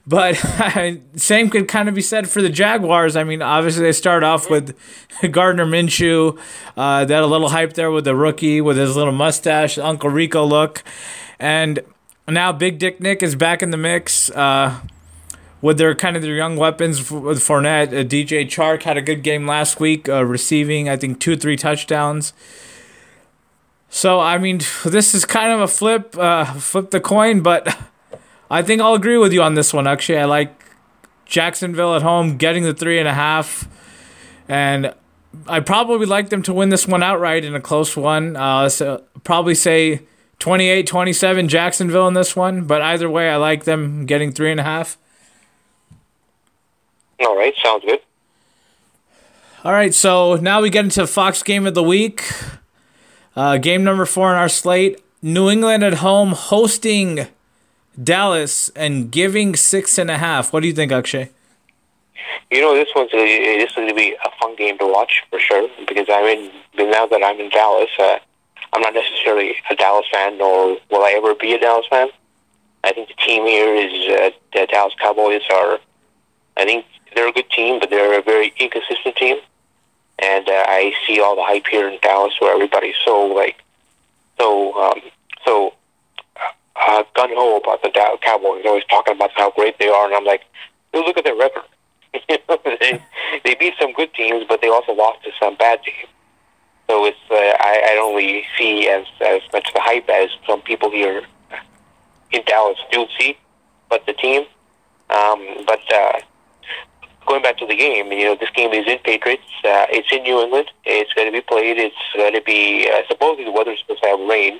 But 0.06 0.36
same 1.16 1.50
could 1.50 1.68
kind 1.68 1.90
of 1.90 1.96
be 1.96 2.02
said 2.02 2.30
for 2.30 2.42
the 2.42 2.50
Jaguars. 2.50 3.16
I 3.16 3.24
mean, 3.24 3.42
obviously 3.42 3.84
they 3.84 3.92
start 3.92 4.24
off 4.24 4.50
with 4.50 4.78
Gardner 5.32 5.66
Minshew. 5.66 6.40
Uh, 6.78 7.06
they 7.06 7.14
had 7.16 7.24
a 7.24 7.28
little 7.28 7.50
hype 7.50 7.74
there 7.74 7.90
with 7.90 8.06
the 8.06 8.16
rookie 8.16 8.62
with 8.62 8.78
his 8.78 8.96
little 8.96 9.14
mustache, 9.14 9.78
Uncle 9.78 10.10
Rico 10.10 10.46
look, 10.46 10.84
and 11.40 11.80
now 12.28 12.52
Big 12.52 12.78
Dick 12.80 13.00
Nick 13.00 13.24
is 13.24 13.36
back 13.36 13.64
in 13.64 13.72
the 13.72 13.78
mix. 13.78 14.30
Uh, 14.30 14.80
with 15.62 15.78
their 15.78 15.94
kind 15.96 16.16
of 16.16 16.22
their 16.22 16.36
young 16.36 16.56
weapons 16.56 17.12
with 17.12 17.40
Fournette, 17.40 17.90
uh, 17.90 18.04
DJ 18.04 18.46
Chark 18.46 18.84
had 18.84 18.98
a 18.98 19.02
good 19.02 19.24
game 19.24 19.46
last 19.46 19.80
week, 19.80 20.08
uh, 20.08 20.24
receiving 20.24 20.88
I 20.88 20.98
think 20.98 21.20
two 21.20 21.36
three 21.36 21.58
touchdowns. 21.58 22.34
So 23.90 24.20
I 24.20 24.38
mean, 24.38 24.62
this 24.86 25.14
is 25.14 25.26
kind 25.26 25.52
of 25.52 25.62
a 25.62 25.68
flip, 25.68 26.18
uh, 26.18 26.46
flip 26.54 26.92
the 26.92 27.00
coin, 27.00 27.42
but 27.42 27.78
I 28.52 28.62
think 28.62 28.82
I'll 28.82 28.96
agree 28.96 29.18
with 29.18 29.34
you 29.34 29.42
on 29.44 29.54
this 29.54 29.74
one. 29.74 29.88
Actually, 29.88 30.20
I 30.20 30.26
like 30.26 30.64
Jacksonville 31.26 31.96
at 31.96 32.02
home 32.02 32.38
getting 32.38 32.64
the 32.64 32.74
three 32.74 32.98
and 32.98 33.08
a 33.08 33.14
half, 33.14 33.68
and 34.48 34.94
I 35.48 35.60
probably 35.60 36.06
like 36.06 36.30
them 36.30 36.42
to 36.44 36.54
win 36.54 36.70
this 36.70 36.88
one 36.88 37.04
outright 37.04 37.46
in 37.46 37.54
a 37.54 37.62
close 37.62 37.96
one. 37.96 38.36
Uh, 38.36 38.70
so 38.70 39.04
probably 39.24 39.54
say 39.54 40.02
28-27 40.40 41.48
Jacksonville 41.48 42.08
in 42.08 42.14
this 42.14 42.36
one. 42.36 42.66
But 42.66 42.82
either 42.82 43.10
way, 43.10 43.30
I 43.30 43.36
like 43.36 43.66
them 43.66 44.06
getting 44.06 44.32
three 44.32 44.52
and 44.52 44.60
a 44.60 44.64
half. 44.64 44.98
All 47.22 47.38
right, 47.38 47.54
sounds 47.64 47.84
good. 47.86 48.00
All 49.64 49.74
right, 49.74 49.94
so 49.94 50.36
now 50.36 50.62
we 50.62 50.70
get 50.70 50.86
into 50.86 51.06
Fox 51.06 51.44
Game 51.44 51.68
of 51.68 51.74
the 51.74 51.84
Week. 51.84 52.24
Uh, 53.36 53.58
game 53.58 53.84
number 53.84 54.06
four 54.06 54.30
on 54.30 54.36
our 54.36 54.50
slate. 54.50 55.02
New 55.22 55.50
England 55.50 55.84
at 55.84 55.96
home 55.96 56.32
hosting 56.32 57.28
Dallas 58.02 58.70
and 58.70 59.12
giving 59.12 59.56
six 59.56 59.98
and 59.98 60.10
a 60.10 60.18
half. 60.18 60.54
What 60.54 60.62
do 60.62 60.68
you 60.68 60.74
think, 60.74 60.92
Akshay? 60.92 61.30
You 62.52 62.62
know, 62.62 62.74
this 62.74 62.88
one's 62.96 63.14
a, 63.14 63.58
this 63.58 63.70
is 63.70 63.76
going 63.76 63.90
to 63.90 63.94
be 63.94 64.16
a 64.26 64.30
fun 64.40 64.56
game 64.56 64.78
to 64.78 64.88
watch 64.88 65.24
for 65.30 65.40
sure 65.40 65.70
because 65.88 66.08
I'm 66.10 66.26
in 66.26 66.52
now 66.78 67.06
that 67.08 67.22
I'm 67.24 67.40
in 67.40 67.50
Dallas. 67.50 67.90
Uh, 68.00 68.20
I'm 68.74 68.82
not 68.82 68.94
necessarily 68.94 69.56
a 69.70 69.76
Dallas 69.76 70.06
fan, 70.12 70.38
nor 70.38 70.78
will 70.90 71.04
I 71.04 71.14
ever 71.18 71.36
be 71.36 71.54
a 71.54 71.60
Dallas 71.60 71.86
fan. 71.90 72.10
I 72.84 72.94
think 72.94 73.10
the 73.10 73.16
team 73.16 73.46
here 73.46 73.76
is 73.76 73.92
uh, 74.10 74.30
the 74.54 74.68
Dallas 74.68 74.94
Cowboys 75.02 75.42
are. 75.54 75.80
I 76.56 76.66
think 76.66 76.86
they're 77.16 77.28
a 77.28 77.32
good 77.32 77.50
team, 77.50 77.80
but 77.80 77.90
they're 77.90 78.20
a 78.20 78.22
very 78.22 78.54
inconsistent 78.60 79.16
team. 79.16 79.38
And 80.20 80.48
uh, 80.48 80.64
I 80.68 80.94
see 81.08 81.20
all 81.20 81.36
the 81.36 81.44
hype 81.44 81.68
here 81.68 81.88
in 81.88 82.00
Dallas, 82.02 82.34
where 82.40 82.54
everybody's 82.54 82.96
so 83.06 83.28
like, 83.28 83.64
so 84.38 84.74
um, 84.76 85.02
so 85.46 85.74
uh, 86.76 87.04
gun 87.16 87.30
ho 87.34 87.58
about 87.58 87.82
the 87.82 87.90
Dallas 87.90 88.20
Cowboys. 88.22 88.64
Always 88.66 88.84
talking 88.90 89.16
about 89.16 89.32
how 89.36 89.52
great 89.52 89.80
they 89.80 89.88
are, 89.88 90.06
and 90.06 90.16
I'm 90.16 90.26
like, 90.26 90.42
look 90.94 91.18
at 91.18 91.24
their 91.24 91.36
record. 91.36 91.64
they 92.28 93.02
they 93.44 93.56
beat 93.56 93.76
some 93.80 93.94
good 93.94 94.14
teams, 94.14 94.46
but 94.50 94.62
they 94.62 94.70
also 94.70 94.94
lost 94.94 95.24
to 95.24 95.32
some 95.40 95.56
bad 95.56 95.82
teams. 95.84 96.10
So 96.90 97.06
it's 97.06 97.18
uh, 97.30 97.36
I, 97.36 97.92
I 97.92 97.96
don't 97.96 98.16
really 98.16 98.46
see 98.58 98.90
as 98.90 99.06
as 99.22 99.42
much 99.54 99.72
the 99.74 99.80
hype 99.80 100.10
as 100.10 100.30
some 100.48 100.62
people 100.62 100.90
here 100.90 101.24
in 102.32 102.44
Dallas 102.46 102.78
do 102.92 103.06
see, 103.18 103.38
but 103.90 104.06
the 104.06 104.14
team. 104.14 104.44
Um, 105.10 105.66
but 105.66 105.82
uh, 105.94 106.20
going 107.30 107.44
back 107.44 107.58
to 107.60 107.68
the 107.68 107.76
game, 107.76 108.12
you 108.12 108.26
know, 108.26 108.36
this 108.36 108.50
game 108.56 108.74
is 108.74 108.88
in 108.88 108.98
Patriots. 109.00 109.44
Uh, 109.64 109.86
it's 109.92 110.12
in 110.12 110.24
New 110.24 110.42
England. 110.42 110.72
It's 110.84 111.14
going 111.14 111.28
to 111.28 111.32
be 111.32 111.42
played. 111.42 111.78
It's 111.78 111.96
going 112.16 112.34
to 112.34 112.42
be 112.42 112.90
uh, 112.92 113.04
supposedly 113.08 113.46
the 113.46 113.52
weather's 113.52 113.80
supposed 113.80 114.02
to 114.02 114.10
have 114.10 114.20
rain, 114.22 114.60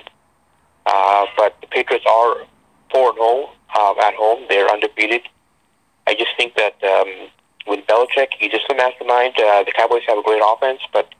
uh, 0.86 1.26
but 1.36 1.60
the 1.60 1.66
Patriots 1.66 2.06
are 2.08 2.46
four 2.92 3.10
and 3.10 3.18
zero 3.18 3.50
um, 3.78 3.98
at 3.98 4.14
home. 4.14 4.46
They're 4.48 4.70
undefeated. 4.70 5.22
I 6.06 6.14
just 6.14 6.30
think 6.36 6.54
that 6.54 6.78
um, 6.84 7.28
with 7.66 7.84
Belichick, 7.86 8.38
he's 8.38 8.52
just 8.52 8.70
a 8.70 8.74
mastermind. 8.74 9.34
Uh, 9.34 9.64
the 9.64 9.72
Cowboys 9.74 10.02
have 10.06 10.18
a 10.18 10.22
great 10.22 10.42
offense, 10.46 10.80
but 10.92 11.12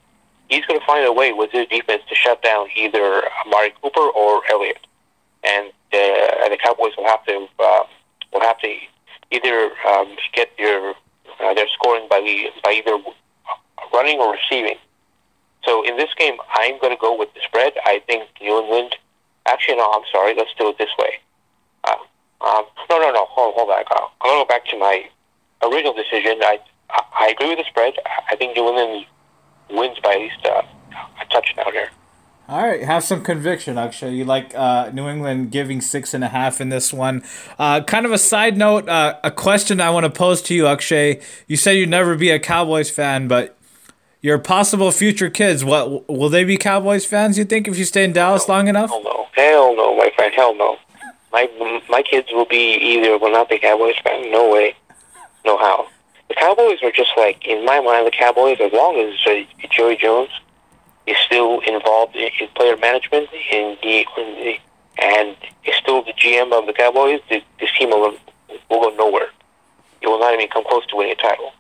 he's 0.49 0.65
going 0.67 0.79
to 0.79 0.87
find 0.87 1.05
a 1.05 1.13
way 1.13 1.33
with 1.33 1.51
his 1.51 1.67
defense 1.67 2.03
to 2.09 2.15
shut 2.15 2.43
down 2.43 2.69
either 2.77 3.23
Amari 3.45 3.75
Cooper 3.83 4.07
or 4.15 4.43
Elliott, 4.51 4.87
and 5.43 5.69
uh, 5.69 6.49
the 6.49 6.59
Cowboys 6.63 6.93
will 6.97 7.07
have 7.07 7.25
to 7.27 7.49
uh, 7.59 7.83
will 8.33 8.41
have 8.41 8.59
to 8.61 8.73
either 9.33 9.71
um, 9.89 10.17
get 10.33 10.51
their 10.57 10.95
uh, 11.43 11.55
their 11.55 11.69
scoring 11.75 12.07
by 12.09 12.21
the, 12.21 12.51
by 12.63 12.73
either 12.73 12.97
running 13.93 14.19
or 14.19 14.33
receiving. 14.33 14.77
So 15.65 15.85
in 15.87 15.97
this 15.97 16.11
game, 16.19 16.37
I'm 16.55 16.79
going 16.81 16.95
to 16.95 17.01
go 17.01 17.17
with 17.17 17.33
the 17.35 17.41
spread. 17.45 17.73
I 17.85 18.03
think 18.07 18.29
New 18.41 18.59
England. 18.61 18.97
Actually, 19.47 19.77
no. 19.77 19.91
I'm 19.91 20.05
sorry. 20.13 20.35
Let's 20.35 20.55
do 20.59 20.69
it 20.69 20.79
this 20.79 20.91
way. 20.99 21.21
Uh, 21.85 21.97
um, 22.41 22.65
no, 22.89 22.99
no, 22.99 23.11
no. 23.13 23.27
Hold, 23.27 23.55
hold 23.55 23.69
back. 23.69 23.87
I'm 23.91 24.09
going 24.23 24.41
to 24.41 24.45
go 24.45 24.49
back 24.49 24.65
to 24.67 24.79
my 24.79 25.09
original 25.63 25.93
decision. 25.93 26.41
I 26.43 26.61
I 26.91 27.29
agree 27.29 27.51
with 27.51 27.59
the 27.59 27.65
spread. 27.69 27.95
I 28.31 28.37
think 28.37 28.57
New 28.57 28.67
England 28.69 29.07
wins 29.71 29.99
by 30.03 30.15
at 30.15 30.21
least 30.21 30.45
uh, 30.45 30.63
a 31.21 31.25
touchdown 31.27 31.73
here. 31.73 31.91
All 32.51 32.61
right, 32.61 32.83
have 32.83 33.05
some 33.05 33.23
conviction, 33.23 33.79
Akshay. 33.79 34.13
You 34.13 34.25
like 34.25 34.53
uh, 34.57 34.91
New 34.93 35.07
England 35.07 35.53
giving 35.53 35.81
six 35.81 36.13
and 36.13 36.25
a 36.25 36.27
half 36.27 36.61
in 36.61 36.69
this 36.69 36.93
one. 36.93 37.23
Uh, 37.61 37.81
kind 37.81 38.05
of 38.05 38.11
a 38.11 38.19
side 38.19 38.57
note, 38.57 38.89
uh, 38.89 39.21
a 39.23 39.31
question 39.31 39.81
I 39.81 39.91
want 39.91 40.03
to 40.03 40.11
pose 40.11 40.43
to 40.43 40.55
you, 40.55 40.67
Akshay. 40.67 41.21
You 41.47 41.57
said 41.57 41.77
you'd 41.77 41.89
never 41.89 42.17
be 42.17 42.29
a 42.31 42.41
Cowboys 42.41 42.91
fan, 42.91 43.29
but 43.29 43.57
your 44.21 44.37
possible 44.37 44.91
future 44.91 45.31
kids, 45.31 45.65
what 45.65 46.09
will 46.09 46.29
they 46.29 46.43
be 46.43 46.57
Cowboys 46.57 47.07
fans? 47.07 47.39
You 47.39 47.45
think 47.45 47.69
if 47.69 47.79
you 47.79 47.85
stay 47.85 48.03
in 48.03 48.13
Dallas 48.13 48.49
no, 48.49 48.55
long 48.55 48.67
enough? 48.67 48.91
Hell 48.91 49.05
no, 49.05 49.29
hell 49.35 49.77
no, 49.77 49.97
my 49.97 50.11
friend, 50.17 50.35
hell 50.35 50.57
no. 50.57 50.77
My 51.33 51.49
my 51.89 52.03
kids 52.03 52.33
will 52.33 52.47
be 52.47 52.75
either 52.75 53.17
will 53.17 53.31
not 53.31 53.49
be 53.49 53.61
Cowboys 53.61 53.95
fans. 54.03 54.27
No 54.29 54.51
way, 54.51 54.75
no 55.47 55.57
how. 55.57 55.87
The 56.27 56.35
Cowboys 56.35 56.83
are 56.83 56.91
just 56.91 57.11
like 57.17 57.47
in 57.47 57.65
my 57.65 57.79
mind. 57.79 58.09
The 58.09 58.11
Cowboys, 58.11 58.59
as 58.61 58.73
long 58.73 58.99
as 58.99 59.15
uh, 59.25 59.69
Jerry 59.71 59.97
Jones 59.97 60.31
is 61.11 61.17
still 61.27 61.61
involved 61.61 62.15
in, 62.15 62.31
in 62.41 62.49
player 62.55 62.77
management 62.77 63.29
in 63.53 63.77
the, 63.83 64.57
and 65.03 65.37
is 65.65 65.75
still 65.77 66.03
the 66.03 66.13
GM 66.13 66.53
of 66.53 66.67
the 66.67 66.73
Cowboys, 66.73 67.21
this, 67.29 67.43
this 67.59 67.71
team 67.77 67.91
will, 67.91 68.15
will 68.69 68.81
go 68.81 68.97
nowhere. 68.97 69.31
It 70.01 70.07
will 70.07 70.21
not 70.21 70.35
even 70.35 70.49
come 70.49 70.65
close 70.65 70.87
to 70.87 70.97
winning 70.97 71.13
a 71.13 71.21
title. 71.21 71.53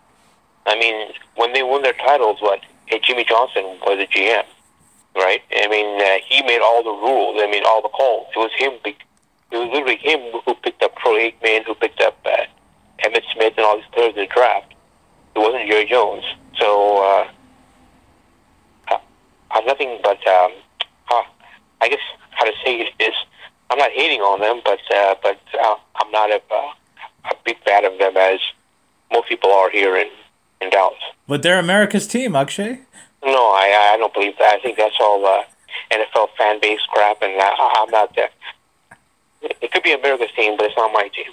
I 0.66 0.78
mean, 0.78 1.12
when 1.34 1.52
they 1.52 1.62
won 1.62 1.82
their 1.82 1.94
titles, 1.94 2.40
what 2.40 2.60
Hey, 2.86 3.00
Jimmy 3.02 3.24
Johnson 3.24 3.62
was 3.86 3.98
the 3.98 4.06
GM, 4.06 4.44
right? 5.14 5.42
I 5.56 5.68
mean, 5.68 6.00
uh, 6.00 6.18
he 6.26 6.42
made 6.42 6.60
all 6.60 6.82
the 6.82 6.90
rules. 6.90 7.40
I 7.40 7.48
mean, 7.48 7.62
all 7.64 7.80
the 7.80 7.88
calls. 7.88 8.26
It 8.34 8.38
was 8.38 8.50
him. 8.56 8.72
It 8.84 8.96
was 9.52 9.68
literally 9.72 9.96
him 9.96 10.40
who 10.44 10.54
picked 10.54 10.82
up 10.82 10.96
Troy 10.96 11.30
Aikman, 11.30 11.64
who 11.66 11.74
picked 11.74 12.00
up 12.00 12.18
uh, 12.24 12.46
Emmitt 13.04 13.22
Smith, 13.32 13.54
and 13.56 13.64
all 13.64 13.76
these 13.76 13.86
players 13.92 14.14
in 14.14 14.22
the 14.22 14.26
draft. 14.26 14.74
It 15.36 15.38
wasn't 15.38 15.68
Jerry 15.68 15.86
Jones. 15.86 16.24
So. 16.58 17.02
Uh, 17.02 17.28
I'm 19.50 19.64
nothing 19.66 19.98
but, 20.02 20.24
um, 20.26 20.52
huh, 21.04 21.24
I 21.80 21.88
guess 21.88 22.00
how 22.30 22.44
to 22.44 22.52
say 22.64 22.80
it 22.80 22.92
is, 22.98 23.14
I'm 23.70 23.78
not 23.78 23.90
hating 23.92 24.20
on 24.20 24.40
them, 24.40 24.60
but 24.64 24.80
uh, 24.94 25.14
but 25.22 25.38
uh, 25.62 25.76
I'm 25.96 26.10
not 26.10 26.30
a, 26.30 26.40
uh, 26.50 26.72
a 27.30 27.34
big 27.44 27.62
fan 27.64 27.84
of 27.84 27.98
them 27.98 28.16
as 28.16 28.40
most 29.12 29.28
people 29.28 29.50
are 29.52 29.70
here 29.70 29.96
in, 29.96 30.08
in 30.60 30.70
Dallas. 30.70 30.98
But 31.28 31.42
they're 31.42 31.58
America's 31.58 32.08
team, 32.08 32.34
Akshay. 32.34 32.80
No, 33.22 33.52
I 33.52 33.92
I 33.94 33.96
don't 33.96 34.12
believe 34.12 34.36
that. 34.38 34.54
I 34.54 34.60
think 34.60 34.76
that's 34.76 34.96
all 34.98 35.24
uh, 35.24 35.42
NFL 35.92 36.30
fan 36.36 36.60
base 36.60 36.80
crap, 36.88 37.22
and 37.22 37.40
uh, 37.40 37.54
I'm 37.58 37.90
not 37.90 38.16
that. 38.16 38.32
It 39.42 39.70
could 39.70 39.84
be 39.84 39.92
America's 39.92 40.32
team, 40.36 40.56
but 40.56 40.66
it's 40.66 40.76
not 40.76 40.92
my 40.92 41.08
team. 41.14 41.32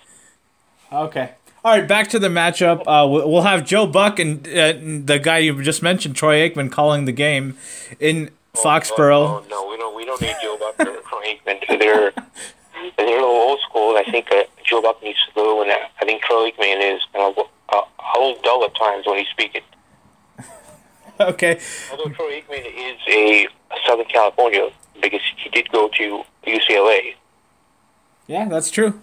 Okay. 0.91 1.31
All 1.65 1.77
right, 1.77 1.87
back 1.87 2.07
to 2.09 2.19
the 2.19 2.27
matchup. 2.27 2.81
Uh, 2.81 3.07
we'll 3.07 3.41
have 3.41 3.65
Joe 3.65 3.87
Buck 3.87 4.19
and 4.19 4.47
uh, 4.47 4.73
the 4.73 5.19
guy 5.21 5.39
you 5.39 5.61
just 5.61 5.81
mentioned, 5.81 6.15
Troy 6.15 6.47
Aikman, 6.47 6.71
calling 6.71 7.05
the 7.05 7.11
game 7.11 7.57
in 7.99 8.29
Foxborough. 8.53 9.27
Oh, 9.27 9.43
oh, 9.43 9.47
no, 9.49 9.67
we 9.69 9.77
don't. 9.77 9.95
We 9.95 10.05
don't 10.05 10.21
need 10.21 10.35
Joe 10.41 10.57
Buck 10.57 10.79
or 10.79 11.01
Troy 11.01 11.23
Aikman. 11.25 11.79
They're 11.79 12.11
they're 12.97 13.07
a 13.07 13.21
little 13.21 13.25
old 13.25 13.59
school. 13.61 13.97
I 13.97 14.03
think 14.09 14.31
uh, 14.31 14.43
Joe 14.63 14.81
Buck 14.81 15.01
needs 15.03 15.19
to 15.27 15.33
go, 15.33 15.61
and 15.61 15.71
I 15.71 16.05
think 16.05 16.21
Troy 16.21 16.51
Aikman 16.51 16.95
is 16.95 17.01
kind 17.11 17.35
of 17.35 17.45
a 17.69 18.19
little 18.19 18.41
dull 18.43 18.63
at 18.63 18.75
times 18.75 19.05
when 19.05 19.17
he's 19.17 19.27
speaking. 19.27 19.61
okay. 21.19 21.59
Although 21.91 22.09
Troy 22.11 22.41
Aikman 22.41 22.65
is 22.65 22.97
a 23.07 23.47
Southern 23.85 24.05
California 24.05 24.69
because 25.01 25.21
he 25.37 25.49
did 25.49 25.71
go 25.71 25.89
to 25.89 26.23
UCLA. 26.45 27.15
Yeah, 28.27 28.47
that's 28.47 28.69
true. 28.69 29.01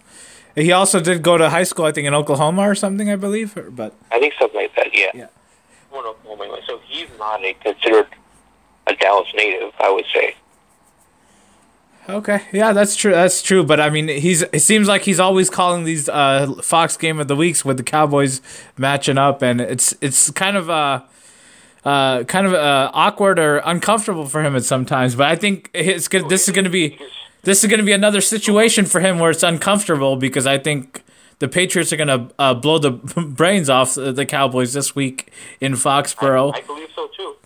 He 0.55 0.71
also 0.73 1.01
did 1.01 1.23
go 1.23 1.37
to 1.37 1.51
high 1.51 1.65
school, 1.65 1.85
I 1.85 1.93
think, 1.93 2.07
in 2.07 2.15
Oklahoma 2.15 2.63
or 2.63 2.75
something, 2.75 3.11
I 3.11 3.17
believe. 3.17 3.57
Or, 3.57 3.71
but 3.71 3.95
I 4.13 4.19
think 4.19 4.35
something 4.39 4.61
like 4.61 4.75
that. 4.77 4.95
Yeah. 4.95 5.11
Yeah. 5.15 5.27
Oklahoma, 5.93 6.59
so 6.67 6.81
he's 6.87 7.09
not 7.19 7.45
a 7.45 7.55
considered 7.55 8.09
a 8.87 8.95
Dallas 8.97 9.29
native, 9.35 9.73
I 9.79 9.91
would 9.91 10.05
say. 10.13 10.37
Okay, 12.09 12.43
yeah, 12.53 12.73
that's 12.73 12.97
true. 12.97 13.13
That's 13.13 13.41
true. 13.41 13.65
But 13.65 13.81
I 13.81 13.89
mean, 13.89 14.09
he's. 14.09 14.43
It 14.43 14.61
seems 14.61 14.89
like 14.89 15.03
he's 15.03 15.21
always 15.21 15.49
calling 15.49 15.85
these 15.85 16.09
uh, 16.09 16.53
Fox 16.63 16.99
Game 16.99 17.19
of 17.19 17.29
the 17.29 17.37
Weeks 17.37 17.65
with 17.65 17.79
the 17.79 17.83
Cowboys 17.83 18.43
matching 18.77 19.17
up, 19.17 19.41
and 19.41 19.61
it's 19.61 19.95
it's 20.03 20.31
kind 20.31 20.57
of 20.59 20.69
uh, 20.69 21.03
uh, 21.85 22.25
kind 22.25 22.47
of 22.47 22.53
uh, 22.53 22.91
awkward 22.93 23.39
or 23.39 23.59
uncomfortable 23.59 24.27
for 24.27 24.43
him 24.43 24.55
at 24.55 24.65
sometimes. 24.65 25.15
But 25.15 25.29
I 25.29 25.37
think 25.37 25.71
it's 25.73 26.09
good. 26.09 26.29
This 26.29 26.47
is 26.47 26.55
going 26.55 26.65
to 26.65 26.71
be 26.71 26.99
this 27.45 27.63
is 27.63 27.71
going 27.71 27.81
to 27.81 27.87
be 27.87 27.93
another 27.93 28.21
situation 28.21 28.85
for 28.85 29.01
him 29.01 29.19
where 29.19 29.31
it's 29.31 29.43
uncomfortable 29.43 30.17
because 30.17 30.47
I 30.47 30.59
think 30.59 31.03
the 31.39 31.49
Patriots 31.49 31.93
are 31.93 31.97
going 31.97 32.09
to 32.09 32.35
uh, 32.39 32.55
blow 32.55 32.79
the 32.79 32.91
brains 33.37 33.69
off 33.69 33.95
the 33.95 34.27
Cowboys 34.27 34.73
this 34.73 34.95
week 34.95 35.31
in 35.61 35.75
Foxborough. 35.75 36.55
I, 36.55 36.59
I 36.59 36.61
believe 36.63 36.89
so 36.95 37.09
too. 37.17 37.37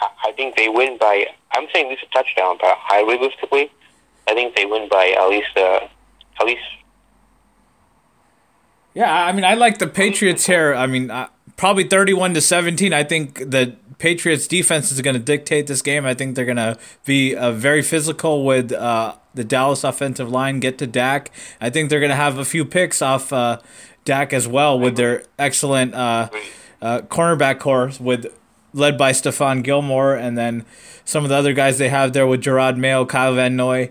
I, 0.00 0.32
think 0.32 0.56
they 0.56 0.68
win 0.68 0.98
by. 0.98 1.26
I'm 1.52 1.66
saying 1.72 1.88
this 1.88 1.98
is 1.98 2.08
a 2.10 2.12
touchdown, 2.12 2.58
but 2.60 2.76
I 2.90 3.04
realistically, 3.06 3.70
I 4.28 4.34
think 4.34 4.56
they 4.56 4.66
win 4.66 4.88
by 4.88 5.14
at 5.16 5.28
least 5.28 5.56
uh, 5.56 5.88
at 6.40 6.46
least. 6.46 6.62
Yeah, 8.94 9.12
I 9.12 9.32
mean, 9.32 9.44
I 9.44 9.54
like 9.54 9.78
the 9.78 9.86
Patriots 9.86 10.46
here. 10.46 10.74
I 10.74 10.86
mean, 10.86 11.10
probably 11.56 11.84
thirty-one 11.84 12.34
to 12.34 12.40
seventeen. 12.40 12.92
I 12.92 13.04
think 13.04 13.38
the 13.38 13.76
Patriots 13.98 14.46
defense 14.46 14.90
is 14.90 15.00
going 15.00 15.14
to 15.14 15.22
dictate 15.22 15.66
this 15.66 15.82
game. 15.82 16.04
I 16.04 16.14
think 16.14 16.34
they're 16.34 16.44
going 16.44 16.56
to 16.56 16.78
be 17.04 17.34
uh, 17.34 17.52
very 17.52 17.82
physical 17.82 18.44
with 18.44 18.72
uh, 18.72 19.14
the 19.34 19.44
Dallas 19.44 19.84
offensive 19.84 20.30
line, 20.30 20.60
get 20.60 20.78
to 20.78 20.86
Dak. 20.86 21.30
I 21.60 21.70
think 21.70 21.90
they're 21.90 22.00
going 22.00 22.10
to 22.10 22.16
have 22.16 22.38
a 22.38 22.44
few 22.44 22.64
picks 22.64 23.00
off 23.02 23.32
uh, 23.32 23.60
Dak 24.04 24.32
as 24.32 24.46
well 24.48 24.78
with 24.78 24.96
their 24.96 25.24
excellent 25.38 25.94
uh, 25.94 26.28
uh, 26.82 27.00
cornerback 27.02 27.58
corps 27.58 27.98
with 28.00 28.26
led 28.72 28.98
by 28.98 29.12
Stephon 29.12 29.62
Gilmore 29.62 30.14
and 30.14 30.36
then 30.36 30.64
some 31.04 31.24
of 31.24 31.30
the 31.30 31.36
other 31.36 31.52
guys 31.52 31.78
they 31.78 31.88
have 31.88 32.12
there 32.12 32.26
with 32.26 32.42
Jerod 32.42 32.76
Mayo, 32.76 33.06
Kyle 33.06 33.34
Van 33.34 33.56
Noy. 33.56 33.90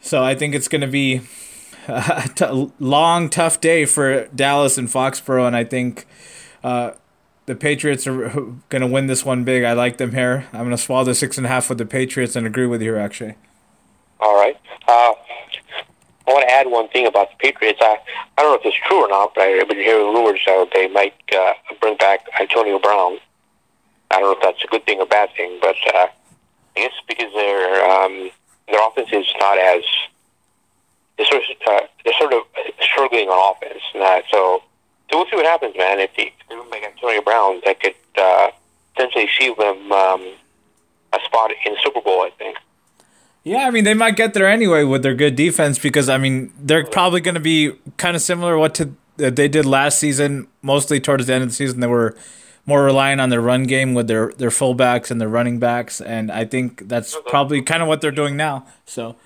So 0.00 0.22
I 0.22 0.34
think 0.34 0.54
it's 0.54 0.68
going 0.68 0.80
to 0.80 0.86
be 0.86 1.22
a 1.88 2.28
t- 2.34 2.72
long, 2.78 3.28
tough 3.28 3.60
day 3.60 3.84
for 3.84 4.26
Dallas 4.28 4.76
and 4.76 4.88
Foxborough, 4.88 5.46
and 5.46 5.56
I 5.56 5.64
think 5.64 6.06
uh, 6.62 6.92
the 7.46 7.54
Patriots 7.54 8.06
are 8.06 8.28
going 8.68 8.82
to 8.82 8.86
win 8.86 9.06
this 9.06 9.24
one 9.24 9.44
big. 9.44 9.64
I 9.64 9.72
like 9.72 9.96
them 9.96 10.12
here. 10.12 10.46
I'm 10.52 10.60
going 10.60 10.70
to 10.70 10.78
swallow 10.78 11.04
the 11.04 11.14
six 11.14 11.38
and 11.38 11.46
a 11.46 11.48
half 11.48 11.68
with 11.68 11.78
the 11.78 11.86
Patriots 11.86 12.36
and 12.36 12.46
agree 12.46 12.66
with 12.66 12.82
you 12.82 12.96
actually. 12.96 13.36
All 14.20 14.34
right. 14.34 14.56
Uh, 14.86 15.12
I 16.26 16.32
want 16.32 16.46
to 16.46 16.52
add 16.52 16.66
one 16.66 16.88
thing 16.88 17.06
about 17.06 17.30
the 17.30 17.36
Patriots. 17.38 17.78
I, 17.80 17.98
I 18.36 18.42
don't 18.42 18.52
know 18.52 18.58
if 18.60 18.66
it's 18.66 18.86
true 18.86 19.04
or 19.04 19.08
not, 19.08 19.34
but 19.34 19.42
I've 19.42 19.68
been 19.68 19.78
hearing 19.78 20.12
rumors 20.12 20.40
that 20.44 20.68
they 20.74 20.88
might 20.88 21.14
uh, 21.34 21.54
bring 21.80 21.96
back 21.96 22.26
Antonio 22.38 22.78
Brown. 22.78 23.18
I 24.10 24.20
don't 24.20 24.32
know 24.32 24.32
if 24.32 24.42
that's 24.42 24.64
a 24.64 24.66
good 24.68 24.84
thing 24.84 25.00
or 25.00 25.06
bad 25.06 25.30
thing, 25.36 25.58
but 25.60 25.76
uh, 25.94 26.08
I 26.76 26.80
guess 26.80 26.92
because 27.06 27.32
their 27.32 27.90
um, 27.90 28.30
their 28.68 28.86
offense 28.86 29.08
is 29.12 29.26
not 29.40 29.58
as 29.58 29.82
they're 31.16 31.26
sort 31.26 31.42
of, 31.42 31.56
uh, 31.66 31.86
they're 32.04 32.14
sort 32.18 32.32
of 32.32 32.42
struggling 32.80 33.28
on 33.28 33.56
offense. 33.56 33.82
Uh, 33.94 34.20
so, 34.30 34.62
so 35.10 35.18
we'll 35.18 35.26
see 35.26 35.36
what 35.36 35.46
happens, 35.46 35.74
man. 35.76 35.98
If 36.00 36.14
they 36.16 36.32
make 36.70 36.84
Antonio 36.84 37.22
Brown, 37.22 37.60
that 37.64 37.80
could 37.80 37.94
uh, 38.16 38.50
potentially 38.94 39.28
see 39.38 39.54
them 39.54 39.92
um, 39.92 40.22
a 41.12 41.18
spot 41.24 41.50
in 41.64 41.72
the 41.72 41.78
Super 41.82 42.00
Bowl. 42.00 42.22
I 42.22 42.30
think. 42.38 42.56
Yeah, 43.44 43.66
I 43.66 43.70
mean 43.70 43.84
they 43.84 43.94
might 43.94 44.16
get 44.16 44.34
there 44.34 44.46
anyway 44.46 44.84
with 44.84 45.02
their 45.02 45.14
good 45.14 45.36
defense 45.36 45.78
because 45.78 46.08
I 46.08 46.18
mean 46.18 46.52
they're 46.60 46.84
probably 46.84 47.20
going 47.20 47.34
to 47.34 47.40
be 47.40 47.72
kind 47.96 48.14
of 48.14 48.22
similar 48.22 48.58
what 48.58 48.74
to 48.76 48.94
uh, 49.22 49.30
they 49.30 49.48
did 49.48 49.64
last 49.64 49.98
season. 49.98 50.48
Mostly 50.60 51.00
towards 51.00 51.26
the 51.26 51.34
end 51.34 51.44
of 51.44 51.50
the 51.50 51.54
season, 51.54 51.80
they 51.80 51.86
were 51.86 52.14
more 52.66 52.84
relying 52.84 53.20
on 53.20 53.30
their 53.30 53.40
run 53.40 53.62
game 53.62 53.94
with 53.94 54.06
their 54.08 54.32
their 54.36 54.50
fullbacks 54.50 55.10
and 55.10 55.20
their 55.20 55.28
running 55.28 55.58
backs, 55.58 56.00
and 56.00 56.30
I 56.30 56.44
think 56.44 56.88
that's 56.88 57.16
probably 57.26 57.62
kind 57.62 57.82
of 57.82 57.88
what 57.88 58.02
they're 58.02 58.10
doing 58.10 58.36
now. 58.36 58.66
So. 58.84 59.16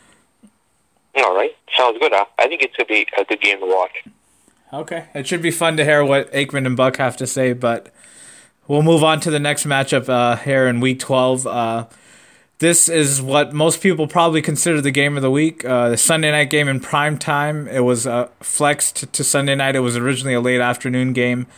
All 1.17 1.37
right, 1.37 1.55
sounds 1.77 1.99
good. 1.99 2.13
Huh? 2.15 2.25
I 2.39 2.47
think 2.47 2.63
it's 2.63 2.77
gonna 2.77 2.87
be 2.87 3.07
a 3.19 3.25
good 3.25 3.41
game 3.41 3.59
to 3.59 3.67
watch. 3.67 4.05
Okay, 4.73 5.05
it 5.15 5.27
should 5.27 5.43
be 5.43 5.51
fun 5.51 5.77
to 5.77 5.85
hear 5.85 6.03
what 6.03 6.33
Aikman 6.33 6.65
and 6.65 6.77
Buck 6.77 6.97
have 6.97 7.15
to 7.19 7.27
say, 7.27 7.53
but 7.53 7.93
we'll 8.67 8.83
move 8.83 9.05
on 9.05 9.21
to 9.21 9.31
the 9.31 9.39
next 9.39 9.67
matchup 9.67 10.09
uh, 10.09 10.37
here 10.37 10.67
in 10.67 10.81
Week 10.81 10.99
12. 10.99 11.47
Uh, 11.47 11.87
this 12.59 12.89
is 12.89 13.21
what 13.21 13.53
most 13.53 13.83
people 13.83 14.07
probably 14.07 14.41
consider 14.41 14.81
the 14.81 14.91
game 14.91 15.17
of 15.17 15.23
the 15.23 15.31
week. 15.31 15.63
Uh, 15.63 15.91
the 15.91 15.99
Sunday 15.99 16.31
night 16.31 16.49
game 16.49 16.69
in 16.69 16.81
prime 16.81 17.19
time. 17.19 17.69
It 17.69 17.81
was 17.81 18.07
uh, 18.07 18.29
flexed 18.41 19.13
to 19.13 19.25
Sunday 19.25 19.55
night. 19.55 19.77
It 19.77 19.81
was 19.81 19.97
originally 19.97 20.35
a 20.35 20.41
late 20.41 20.61
afternoon 20.61 21.13
game. 21.13 21.49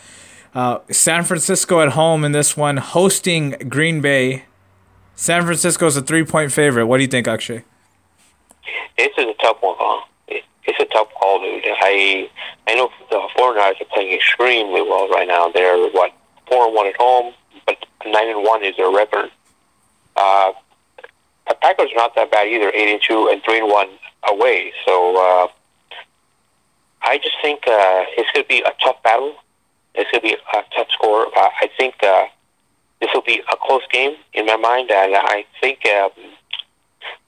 Uh, 0.53 0.79
San 0.91 1.23
Francisco 1.23 1.81
at 1.81 1.91
home 1.91 2.25
in 2.25 2.33
this 2.33 2.57
one, 2.57 2.79
hosting 2.79 3.51
Green 3.69 4.01
Bay. 4.01 4.47
San 5.15 5.45
Francisco 5.45 5.87
is 5.87 5.97
a 5.97 6.03
three 6.03 6.25
point 6.25 6.51
favorite. 6.51 6.87
What 6.87 6.97
do 6.97 7.05
you 7.05 7.09
think, 7.09 7.29
Akshay? 7.29 7.63
This 8.99 9.11
is 9.19 9.27
a 9.27 9.35
tough 9.41 9.59
one, 9.61 9.77
huh? 9.79 10.07
It's 10.67 10.81
a 10.81 10.87
tough 10.87 11.09
call, 11.15 11.41
dude. 11.41 11.65
I 11.67 12.31
I 12.67 12.75
know 12.75 12.91
the 13.11 13.29
49ers 13.37 13.81
are 13.81 13.85
playing 13.93 14.15
extremely 14.15 14.83
well 14.83 15.09
right 15.09 15.29
now. 15.29 15.51
They're 15.51 15.77
what 15.91 16.13
four 16.49 16.67
and 16.67 16.75
one 16.75 16.87
at 16.87 16.97
home, 16.97 17.35
but 17.67 17.77
nine 18.07 18.29
and 18.29 18.43
one 18.43 18.65
is 18.65 18.77
their 18.77 18.91
record. 18.91 19.31
Uh, 20.17 20.53
the 21.49 21.55
Packers 21.61 21.91
are 21.93 21.97
not 21.97 22.15
that 22.15 22.31
bad 22.31 22.49
either, 22.49 22.71
eight 22.71 22.93
and 22.93 23.03
two 23.03 23.29
and 23.31 23.43
three 23.45 23.59
and 23.59 23.71
one 23.71 23.89
away. 24.29 24.73
So 24.87 25.17
uh, 25.17 25.49
I 27.03 27.19
just 27.19 27.37
think 27.43 27.61
uh, 27.67 28.05
it's 28.17 28.31
going 28.33 28.45
to 28.45 28.49
be 28.49 28.63
a 28.63 28.73
tough 28.83 29.03
battle. 29.03 29.35
It's 29.95 30.11
going 30.11 30.23
to 30.23 30.29
be 30.29 30.35
a 30.35 30.63
tough 30.75 30.89
score. 30.93 31.27
Uh, 31.27 31.51
I 31.61 31.69
think 31.77 31.97
uh, 32.03 32.25
this 33.01 33.11
will 33.13 33.23
be 33.23 33.43
a 33.53 33.57
close 33.61 33.83
game 33.93 34.17
in 34.33 34.47
my 34.47 34.57
mind, 34.57 34.91
and 34.91 35.15
I 35.15 35.45
think 35.61 35.81
um, 35.87 36.11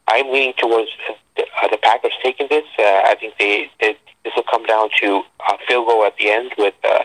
I'm 0.09 0.33
leaning 0.33 0.55
towards 0.57 0.90
uh, 1.38 1.69
the 1.69 1.78
Packers 1.78 2.12
taking 2.23 2.47
this. 2.49 2.64
Uh, 2.78 2.83
I 2.83 3.16
think 3.19 3.35
they, 3.38 3.71
they 3.81 3.97
this 4.25 4.33
will 4.35 4.45
come 4.50 4.64
down 4.64 4.88
to 5.02 5.23
a 5.49 5.59
field 5.66 5.87
goal 5.87 6.05
at 6.05 6.16
the 6.16 6.31
end 6.31 6.52
with. 6.59 6.75
Uh, 6.85 7.05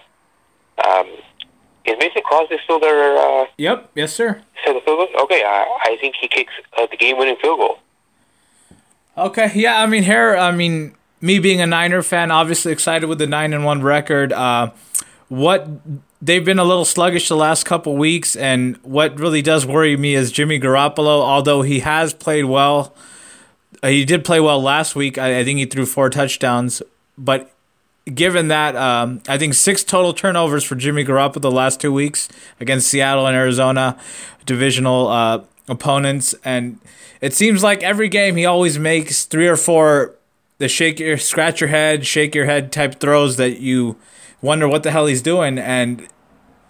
um, 0.88 1.08
is 1.84 1.96
Mason 2.00 2.22
Crosby 2.24 2.58
still 2.64 2.80
their? 2.80 3.18
Uh, 3.18 3.46
yep. 3.58 3.90
Yes, 3.96 4.14
sir. 4.14 4.42
Still 4.62 4.76
the 4.76 4.82
field 4.82 5.10
goal. 5.14 5.24
Okay. 5.24 5.44
I, 5.44 5.80
I 5.86 5.98
think 6.00 6.16
he 6.20 6.28
kicks 6.28 6.54
uh, 6.78 6.86
the 6.90 6.98
game-winning 6.98 7.38
field 7.42 7.60
goal. 7.60 7.80
Okay. 9.18 9.52
Yeah. 9.56 9.82
I 9.82 9.86
mean, 9.88 10.04
here. 10.04 10.36
I 10.36 10.52
mean, 10.52 10.96
me 11.22 11.40
being 11.40 11.60
a 11.60 11.66
Niner 11.66 12.04
fan, 12.04 12.32
obviously 12.32 12.72
excited 12.72 13.08
with 13.08 13.20
the 13.20 13.28
nine 13.28 13.54
and 13.54 13.66
one 13.66 13.82
record. 13.82 14.32
Uh, 14.32 14.72
what 15.28 15.68
they've 16.22 16.46
been 16.46 16.60
a 16.60 16.64
little 16.64 16.86
sluggish 16.86 17.28
the 17.30 17.36
last 17.36 17.64
couple 17.64 17.96
weeks, 17.96 18.36
and 18.36 18.78
what 18.84 19.20
really 19.20 19.42
does 19.42 19.66
worry 19.66 19.96
me 19.98 20.14
is 20.14 20.32
Jimmy 20.32 20.60
Garoppolo. 20.60 21.22
Although 21.22 21.62
he 21.62 21.80
has 21.80 22.14
played 22.14 22.46
well, 22.46 22.94
he 23.84 24.06
did 24.06 24.24
play 24.24 24.40
well 24.40 24.62
last 24.62 24.96
week. 24.96 25.18
I, 25.18 25.40
I 25.40 25.44
think 25.44 25.60
he 25.60 25.66
threw 25.66 25.86
four 25.86 26.10
touchdowns, 26.10 26.82
but 27.18 27.52
given 28.14 28.48
that, 28.48 28.76
um, 28.76 29.22
I 29.28 29.38
think 29.38 29.54
six 29.54 29.84
total 29.84 30.14
turnovers 30.14 30.64
for 30.64 30.76
Jimmy 30.76 31.04
Garoppolo 31.04 31.42
the 31.42 31.52
last 31.52 31.80
two 31.80 31.92
weeks 31.92 32.30
against 32.60 32.88
Seattle 32.88 33.28
and 33.28 33.36
Arizona, 33.36 33.98
divisional 34.46 35.08
uh, 35.08 35.44
opponents, 35.68 36.36
and 36.44 36.80
it 37.22 37.34
seems 37.34 37.64
like 37.64 37.84
every 37.84 38.10
game 38.10 38.36
he 38.36 38.46
always 38.46 38.80
makes 38.80 39.26
three 39.26 39.48
or 39.48 39.56
four 39.56 40.16
the 40.58 40.68
shake 40.68 41.00
your 41.00 41.18
scratch 41.18 41.60
your 41.60 41.70
head, 41.70 42.06
shake 42.06 42.36
your 42.36 42.46
head 42.46 42.72
type 42.72 43.00
throws 43.00 43.38
that 43.38 43.60
you 43.60 43.98
wonder 44.42 44.68
what 44.68 44.84
the 44.84 44.92
hell 44.92 45.08
he's 45.08 45.22
doing, 45.22 45.58
and 45.58 46.08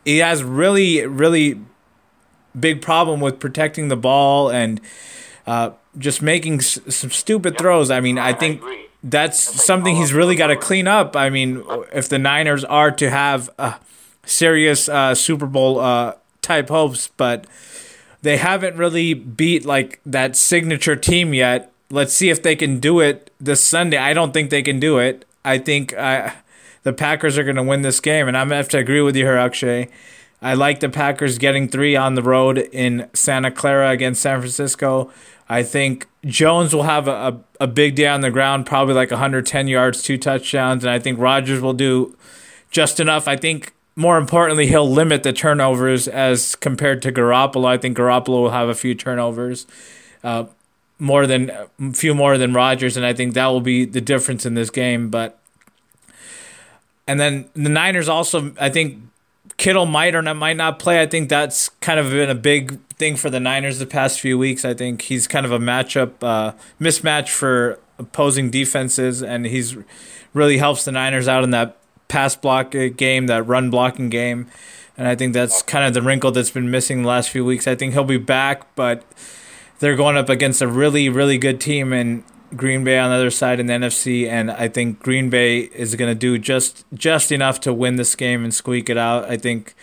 he 0.06 0.20
has 0.20 0.44
really 0.44 1.06
really 1.06 1.60
big 2.58 2.82
problem 2.82 3.22
with 3.22 3.40
protecting 3.40 3.88
the 3.88 3.96
ball 3.96 4.50
and 4.50 4.82
uh, 5.48 5.72
just 5.98 6.22
making 6.22 6.60
s- 6.60 6.80
some 6.90 7.12
stupid 7.12 7.58
throws. 7.58 7.92
I 7.92 8.00
mean, 8.00 8.18
I 8.18 8.34
think 8.34 8.62
that's 9.04 9.40
something 9.40 9.96
he's 9.96 10.14
really 10.14 10.36
got 10.36 10.48
to 10.48 10.56
clean 10.56 10.88
up. 10.88 11.16
I 11.16 11.30
mean, 11.30 11.64
if 11.92 12.08
the 12.10 12.20
Niners 12.20 12.64
are 12.66 12.92
to 12.92 13.10
have 13.10 13.50
a 13.58 13.76
serious 14.26 14.88
uh, 14.88 15.16
Super 15.16 15.46
Bowl 15.48 15.80
uh, 15.80 16.16
type 16.42 16.70
hopes, 16.70 17.10
but 17.18 17.46
they 18.22 18.38
haven't 18.38 18.78
really 18.78 19.14
beat 19.14 19.66
like 19.66 20.00
that 20.06 20.36
signature 20.36 20.96
team 20.96 21.34
yet. 21.34 21.72
Let's 21.90 22.14
see 22.14 22.30
if 22.30 22.42
they 22.42 22.56
can 22.56 22.80
do 22.80 23.00
it 23.00 23.32
this 23.40 23.62
Sunday. 23.62 23.98
I 23.98 24.14
don't 24.14 24.32
think 24.34 24.50
they 24.50 24.62
can 24.62 24.80
do 24.80 24.98
it. 25.00 25.26
I 25.44 25.58
think 25.58 25.94
uh, 25.98 26.32
the 26.84 26.94
Packers 26.94 27.38
are 27.38 27.44
going 27.44 27.56
to 27.58 27.64
win 27.64 27.82
this 27.82 28.00
game, 28.00 28.28
and 28.28 28.38
I'm 28.38 28.48
going 28.48 28.52
to 28.56 28.58
have 28.58 28.70
to 28.70 28.78
agree 28.78 29.02
with 29.02 29.16
you 29.16 29.26
here, 29.26 29.36
Akshay. 29.38 29.90
I 30.42 30.54
like 30.54 30.80
the 30.80 30.90
Packers 30.90 31.38
getting 31.38 31.68
three 31.68 31.96
on 31.96 32.16
the 32.16 32.22
road 32.24 32.58
in 32.58 33.10
Santa 33.14 33.52
Clara 33.52 33.90
against 33.90 34.22
San 34.22 34.40
Francisco. 34.40 35.12
I 35.52 35.64
think 35.64 36.08
Jones 36.26 36.74
will 36.74 36.84
have 36.84 37.10
a, 37.10 37.12
a, 37.60 37.66
a, 37.66 37.68
big 37.68 37.96
day 37.96 38.08
on 38.08 38.22
the 38.22 38.32
ground, 38.32 38.66
probably 38.66 38.94
like 38.94 39.12
110 39.12 39.68
yards, 39.68 40.02
two 40.02 40.18
touchdowns, 40.18 40.86
and 40.86 40.90
I 40.90 40.98
think 40.98 41.20
Rodgers 41.20 41.60
will 41.60 41.74
do 41.74 42.16
just 42.70 43.02
enough. 43.02 43.28
I 43.28 43.36
think 43.36 43.74
more 43.98 44.18
importantly, 44.18 44.68
he'll 44.68 44.90
limit 44.90 45.24
the 45.24 45.34
turnovers 45.34 46.08
as 46.08 46.56
compared 46.56 47.02
to 47.02 47.12
Garoppolo. 47.12 47.66
I 47.66 47.78
think 47.78 47.98
Garoppolo 47.98 48.44
will 48.44 48.52
have 48.52 48.70
a 48.70 48.74
few 48.74 48.96
turnovers, 48.96 49.68
uh, 50.24 50.46
more 51.00 51.28
than 51.28 51.50
a 51.50 51.68
few 51.92 52.16
more 52.16 52.38
than 52.38 52.54
Rodgers, 52.54 52.96
and 52.96 53.06
I 53.06 53.12
think 53.12 53.34
that 53.34 53.48
will 53.48 53.60
be 53.60 53.84
the 53.84 54.00
difference 54.00 54.46
in 54.46 54.54
this 54.54 54.70
game. 54.70 55.10
But 55.10 55.38
and 57.06 57.20
then 57.20 57.50
the 57.56 57.68
Niners 57.68 58.08
also, 58.08 58.54
I 58.58 58.70
think 58.70 59.00
Kittle 59.62 59.86
might 59.86 60.16
or 60.16 60.24
not, 60.24 60.38
might 60.38 60.58
not 60.58 60.80
play. 60.80 61.00
I 61.00 61.06
think 61.06 61.30
that's 61.30 61.70
kind 61.82 62.00
of 62.00 62.10
been 62.10 62.32
a 62.32 62.36
big 62.36 62.80
thing 62.94 63.16
for 63.16 63.30
the 63.30 63.40
Niners 63.40 63.78
the 63.78 63.86
past 63.86 64.20
few 64.20 64.36
weeks. 64.36 64.66
I 64.66 64.74
think 64.74 65.04
he's 65.04 65.28
kind 65.28 65.46
of 65.46 65.52
a 65.52 65.60
matchup 65.60 66.14
uh, 66.24 66.54
mismatch 66.80 67.30
for 67.30 67.78
opposing 68.00 68.50
defenses, 68.50 69.22
and 69.22 69.46
he's 69.46 69.78
really 70.34 70.58
helps 70.58 70.84
the 70.84 70.92
Niners 70.92 71.28
out 71.28 71.44
in 71.44 71.52
that 71.52 71.78
pass 72.08 72.36
block 72.36 72.72
game, 72.72 73.28
that 73.28 73.46
run 73.46 73.70
blocking 73.70 74.10
game. 74.10 74.48
And 74.98 75.08
I 75.08 75.14
think 75.16 75.34
that's 75.34 75.62
kind 75.62 75.86
of 75.86 75.94
the 75.94 76.02
wrinkle 76.02 76.32
that's 76.32 76.50
been 76.50 76.72
missing 76.72 77.04
the 77.04 77.08
last 77.08 77.30
few 77.30 77.46
weeks. 77.46 77.68
I 77.68 77.76
think 77.76 77.94
he'll 77.94 78.04
be 78.04 78.18
back, 78.18 78.74
but 78.74 79.04
they're 79.78 79.96
going 79.96 80.18
up 80.18 80.28
against 80.28 80.64
a 80.64 80.68
really, 80.68 81.08
really 81.08 81.38
good 81.38 81.62
team 81.62 81.94
in 81.94 82.24
Green 82.56 82.84
Bay 82.84 82.98
on 82.98 83.10
the 83.10 83.16
other 83.16 83.32
side 83.32 83.60
in 83.60 83.68
the 83.68 83.74
NFC, 83.74 84.28
and 84.28 84.52
I 84.52 84.68
think 84.68 85.00
Green 85.00 85.30
Bay 85.30 85.60
is 85.60 85.96
going 85.96 86.12
to 86.12 86.16
do 86.16 86.38
just 86.38 86.86
just 86.94 87.32
enough 87.32 87.60
to 87.62 87.74
win 87.74 87.96
this 87.96 88.16
game 88.16 88.44
and 88.44 88.54
squeak 88.54 88.90
it 88.90 88.98
out. 88.98 89.26
I 89.30 89.38
think 89.38 89.74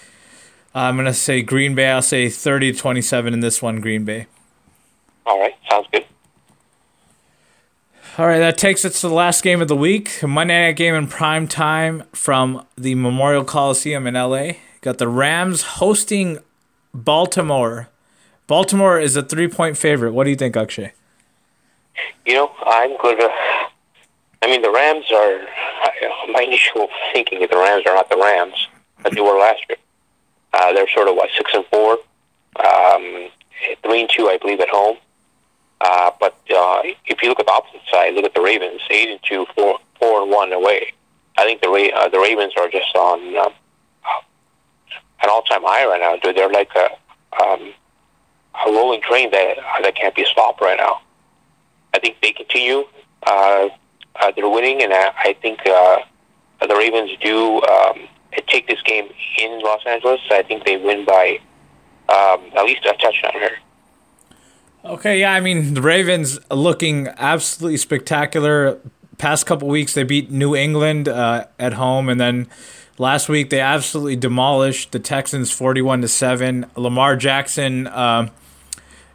I'm 0.74 0.96
going 0.96 1.07
to 1.07 1.14
say 1.14 1.42
Green 1.42 1.74
Bay. 1.74 1.90
I'll 1.90 2.02
say 2.02 2.28
30 2.28 2.72
to 2.72 2.78
27 2.78 3.33
in 3.33 3.40
this 3.40 3.62
one, 3.62 3.81
Green 3.81 4.04
Bay. 4.04 4.26
All 5.26 5.38
right, 5.40 5.54
sounds 5.70 5.87
good. 5.92 6.04
All 8.18 8.26
right, 8.26 8.38
that 8.38 8.59
takes 8.59 8.85
us 8.85 9.00
to 9.00 9.09
the 9.09 9.14
last 9.14 9.42
game 9.42 9.62
of 9.62 9.68
the 9.68 9.76
week. 9.76 10.22
Monday 10.22 10.66
night 10.66 10.76
game 10.76 10.94
in 10.94 11.07
prime 11.07 11.46
time 11.46 12.02
from 12.12 12.66
the 12.76 12.94
Memorial 12.94 13.44
Coliseum 13.44 14.07
in 14.07 14.14
LA. 14.14 14.52
Got 14.81 14.98
the 14.98 15.09
Rams 15.09 15.62
hosting 15.62 16.38
Baltimore. 16.92 17.88
Baltimore 18.46 18.98
is 18.98 19.16
a 19.16 19.22
three 19.22 19.48
point 19.48 19.76
favorite. 19.76 20.12
What 20.12 20.24
do 20.24 20.31
you 20.31 20.37
think, 20.37 20.57
Akshay? 20.57 20.92
You 22.26 22.34
know, 22.34 22.52
I'm 22.64 22.96
going 23.00 23.18
to. 23.18 23.30
I 24.42 24.46
mean, 24.46 24.62
the 24.62 24.70
Rams 24.70 25.06
are. 25.12 25.46
My 26.32 26.42
initial 26.42 26.88
thinking 27.12 27.42
is 27.42 27.50
the 27.50 27.56
Rams 27.56 27.84
are 27.87 27.94
not 27.94 28.11
the 28.11 28.16
Rams 28.16 28.68
that 29.02 29.14
they 29.14 29.20
were 29.20 29.38
last 29.38 29.62
year. 29.68 29.78
Uh, 30.52 30.72
they're 30.72 30.88
sort 30.88 31.08
of 31.08 31.14
what 31.14 31.30
six 31.37 31.50
and 31.54 31.64
four, 31.66 31.98
um, 32.64 33.28
three 33.82 34.00
and 34.00 34.11
two, 34.11 34.28
I 34.28 34.38
believe, 34.40 34.61
at 34.61 34.68
home. 34.68 34.96
Uh, 35.80 36.11
but 36.18 36.34
uh, 36.50 36.82
if 37.06 37.22
you 37.22 37.28
look 37.28 37.40
at 37.40 37.46
the 37.46 37.52
opposite 37.52 37.80
side, 37.90 38.14
look 38.14 38.24
at 38.24 38.34
the 38.34 38.40
Ravens, 38.40 38.80
eight 38.90 39.08
and 39.08 39.20
two, 39.22 39.46
four 39.54 39.78
four 39.98 40.22
and 40.22 40.30
one 40.30 40.52
away. 40.52 40.92
I 41.37 41.44
think 41.44 41.61
the 41.62 41.68
Ra- 41.68 42.00
uh, 42.00 42.08
the 42.08 42.18
Ravens 42.18 42.52
are 42.58 42.68
just 42.68 42.94
on 42.96 43.37
um, 43.37 43.52
an 45.22 45.30
all 45.30 45.42
time 45.42 45.62
high 45.62 45.87
right 45.87 46.00
now. 46.00 46.16
Dude, 46.16 46.37
they're 46.37 46.50
like 46.50 46.70
a 46.74 47.42
um, 47.42 47.72
a 48.66 48.72
rolling 48.72 49.00
train 49.02 49.30
that 49.30 49.56
that 49.82 49.94
can't 49.94 50.14
be 50.14 50.24
stopped 50.24 50.61
right 50.61 50.78
now. 50.78 51.00
I 51.98 52.00
think 52.00 52.16
they 52.22 52.32
continue. 52.32 52.84
Uh, 53.26 53.68
uh, 54.20 54.32
they're 54.37 54.48
winning, 54.48 54.82
and 54.82 54.92
I, 54.92 55.12
I 55.18 55.32
think 55.42 55.58
uh, 55.66 55.96
the 56.61 56.76
Ravens 56.76 57.11
do 57.20 57.61
um, 57.62 58.06
take 58.46 58.68
this 58.68 58.80
game 58.82 59.08
in 59.42 59.61
Los 59.61 59.80
Angeles. 59.84 60.20
I 60.30 60.42
think 60.44 60.64
they 60.64 60.76
win 60.76 61.04
by 61.04 61.40
um, 62.08 62.40
at 62.56 62.64
least 62.64 62.87
a 62.87 62.94
touchdown 63.02 63.32
here. 63.32 63.58
Okay, 64.84 65.18
yeah, 65.18 65.32
I 65.32 65.40
mean 65.40 65.74
the 65.74 65.82
Ravens 65.82 66.38
looking 66.52 67.08
absolutely 67.16 67.78
spectacular. 67.78 68.78
Past 69.18 69.44
couple 69.44 69.66
weeks 69.66 69.94
they 69.94 70.04
beat 70.04 70.30
New 70.30 70.54
England 70.54 71.08
uh, 71.08 71.46
at 71.58 71.72
home, 71.72 72.08
and 72.08 72.20
then 72.20 72.46
last 72.96 73.28
week 73.28 73.50
they 73.50 73.61
absolutely 73.61 74.14
demolished 74.14 74.92
the 74.92 75.00
Texans 75.00 75.50
forty-one 75.50 76.00
to 76.02 76.08
seven. 76.08 76.66
Lamar 76.76 77.16
Jackson 77.16 77.88
uh, 77.88 78.30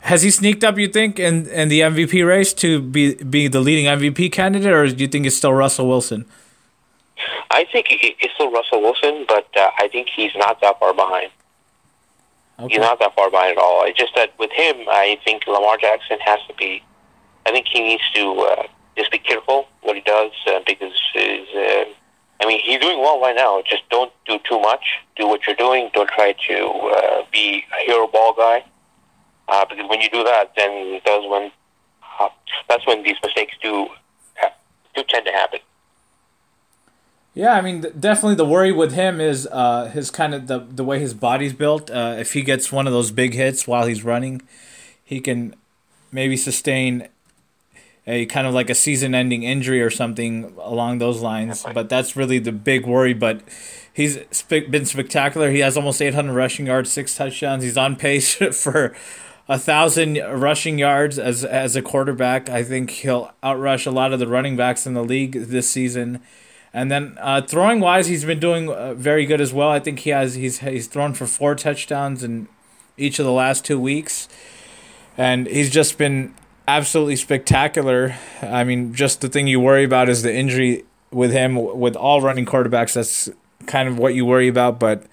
has 0.04 0.22
he 0.22 0.32
sneaked 0.32 0.66
up? 0.66 0.78
You 0.78 0.90
think 0.90 1.18
in, 1.18 1.48
in 1.48 1.70
the 1.70 1.80
MVP 1.80 2.28
race 2.28 2.54
to 2.56 2.82
be 2.82 3.16
be 3.16 3.48
the 3.48 3.62
leading 3.62 3.86
MVP 3.86 4.34
candidate, 4.34 4.72
or 4.72 4.86
do 4.88 5.02
you 5.02 5.08
think 5.08 5.26
it's 5.26 5.38
still 5.38 5.54
Russell 5.54 5.88
Wilson? 5.88 6.26
I 7.50 7.66
think 7.72 7.88
it's 7.90 8.34
still 8.34 8.52
Russell 8.52 8.82
Wilson, 8.82 9.26
but 9.28 9.48
uh, 9.56 9.70
I 9.80 9.88
think 9.88 10.10
he's 10.14 10.36
not 10.36 10.60
that 10.60 10.78
far 10.78 10.94
behind. 10.94 11.32
Okay. 12.60 12.74
He's 12.74 12.82
not 12.82 13.00
that 13.00 13.16
far 13.16 13.32
behind 13.32 13.58
at 13.58 13.64
all. 13.64 13.86
It's 13.86 13.98
just 13.98 14.14
that 14.16 14.38
with 14.38 14.52
him, 14.52 14.76
I 14.90 15.20
think 15.24 15.48
Lamar 15.48 15.78
Jackson 15.78 16.20
has 16.20 16.40
to 16.50 16.54
be. 16.56 16.84
I 17.46 17.52
think 17.52 17.68
he 17.72 17.80
needs 17.80 18.04
to 18.14 18.40
uh, 18.42 18.64
just 18.98 19.10
be 19.10 19.20
careful 19.20 19.68
what 19.84 19.96
he 19.96 20.02
does 20.02 20.32
uh, 20.48 20.60
because 20.68 20.94
his, 21.14 21.48
uh, 21.56 21.86
I 22.42 22.46
mean 22.46 22.60
he's 22.60 22.82
doing 22.82 23.00
well 23.00 23.22
right 23.22 23.36
now. 23.36 23.62
Just 23.66 23.88
don't 23.90 24.12
do 24.26 24.38
too 24.50 24.60
much. 24.60 24.84
Do 25.16 25.30
what 25.30 25.48
you're 25.48 25.56
doing. 25.56 25.92
Don't 25.94 26.10
try 26.10 26.34
to 26.50 26.68
uh, 26.68 27.24
be 27.32 27.64
a 27.80 27.86
hero 27.86 28.08
ball 28.08 28.34
guy 28.34 28.66
uh, 29.48 29.66
because 29.70 29.90
when 29.90 30.02
you 30.02 30.10
do 30.10 30.24
that, 30.24 30.54
then 30.56 31.02
that's 31.06 31.26
when 31.28 31.52
uh, 32.20 32.30
that's 32.70 32.86
when 32.88 33.04
these 33.04 33.18
mistakes 33.24 33.56
do 33.62 33.88
do 34.96 35.04
tend 35.10 35.26
to 35.26 35.32
happen. 35.32 35.60
Yeah, 37.36 37.54
I 37.54 37.62
mean, 37.62 37.82
definitely 38.00 38.36
the 38.36 38.46
worry 38.46 38.72
with 38.72 38.94
him 38.94 39.20
is 39.20 39.48
uh, 39.52 39.86
his 39.86 40.12
kind 40.12 40.36
of 40.36 40.48
the 40.48 40.60
the 40.60 40.84
way 40.84 41.00
his 41.00 41.14
body's 41.14 41.54
built. 41.54 41.90
Uh, 41.90 42.16
if 42.20 42.34
he 42.34 42.44
gets 42.44 42.72
one 42.72 42.86
of 42.86 42.94
those 42.94 43.12
big 43.12 43.34
hits 43.34 43.68
while 43.68 43.88
he's 43.88 44.04
running, 44.04 44.42
he 45.04 45.20
can 45.20 45.56
maybe 46.12 46.38
sustain 46.38 47.08
a 48.06 48.26
kind 48.28 48.46
of 48.46 48.54
like 48.54 48.70
a 48.70 48.76
season-ending 48.76 49.44
injury 49.44 49.82
or 49.82 49.90
something 49.90 50.54
along 50.60 51.00
those 51.00 51.22
lines. 51.22 51.66
But 51.74 51.90
that's 51.90 52.16
really 52.16 52.38
the 52.38 52.52
big 52.52 52.86
worry. 52.86 53.14
But 53.14 53.42
he's 53.94 54.18
been 54.48 54.86
spectacular. 54.86 55.50
He 55.50 55.60
has 55.60 55.76
almost 55.76 56.02
800 56.02 56.34
rushing 56.34 56.68
yards, 56.68 56.92
six 56.92 57.16
touchdowns. 57.16 57.64
He's 57.64 57.78
on 57.78 57.96
pace 57.96 58.36
for 58.52 58.94
a 59.50 59.60
thousand 59.60 60.16
rushing 60.18 60.80
yards 60.80 61.20
as 61.20 61.44
as 61.44 61.76
a 61.76 61.82
quarterback. 61.82 62.50
I 62.50 62.64
think 62.64 62.90
he'll 62.92 63.32
outrush 63.44 63.86
a 63.86 63.92
lot 63.92 64.14
of 64.14 64.20
the 64.20 64.28
running 64.28 64.56
backs 64.56 64.86
in 64.88 64.94
the 64.94 65.04
league 65.04 65.34
this 65.34 65.70
season. 65.70 66.22
And 66.74 66.90
then 66.90 67.18
uh, 67.22 67.42
throwing 67.42 67.80
wise, 67.80 68.08
he's 68.08 68.26
been 68.26 68.40
doing 68.40 68.68
uh, 68.70 68.96
very 68.96 69.26
good 69.26 69.40
as 69.40 69.54
well. 69.54 69.70
I 69.70 69.80
think 69.80 70.00
he 70.00 70.10
has 70.10 70.36
he's 70.36 70.60
he's 70.60 70.88
thrown 70.88 71.14
for 71.14 71.28
four 71.28 71.56
touchdowns 71.56 72.24
in 72.24 72.48
each 72.98 73.20
of 73.20 73.26
the 73.26 73.32
last 73.32 73.64
two 73.64 73.80
weeks, 73.80 74.28
and 75.18 75.46
he's 75.46 75.70
just 75.70 75.98
been 75.98 76.34
absolutely 76.68 77.16
spectacular. 77.16 78.16
I 78.42 78.64
mean, 78.64 78.94
just 78.94 79.22
the 79.22 79.30
thing 79.30 79.46
you 79.48 79.60
worry 79.60 79.84
about 79.84 80.10
is 80.10 80.24
the 80.24 80.34
injury 80.34 80.84
with 81.12 81.32
him. 81.32 81.56
With 81.56 81.96
all 81.96 82.22
running 82.22 82.46
quarterbacks, 82.46 82.94
that's 82.94 83.30
kind 83.68 83.88
of 83.88 84.00
what 84.00 84.16
you 84.16 84.26
worry 84.26 84.48
about. 84.48 84.80
But 84.80 85.04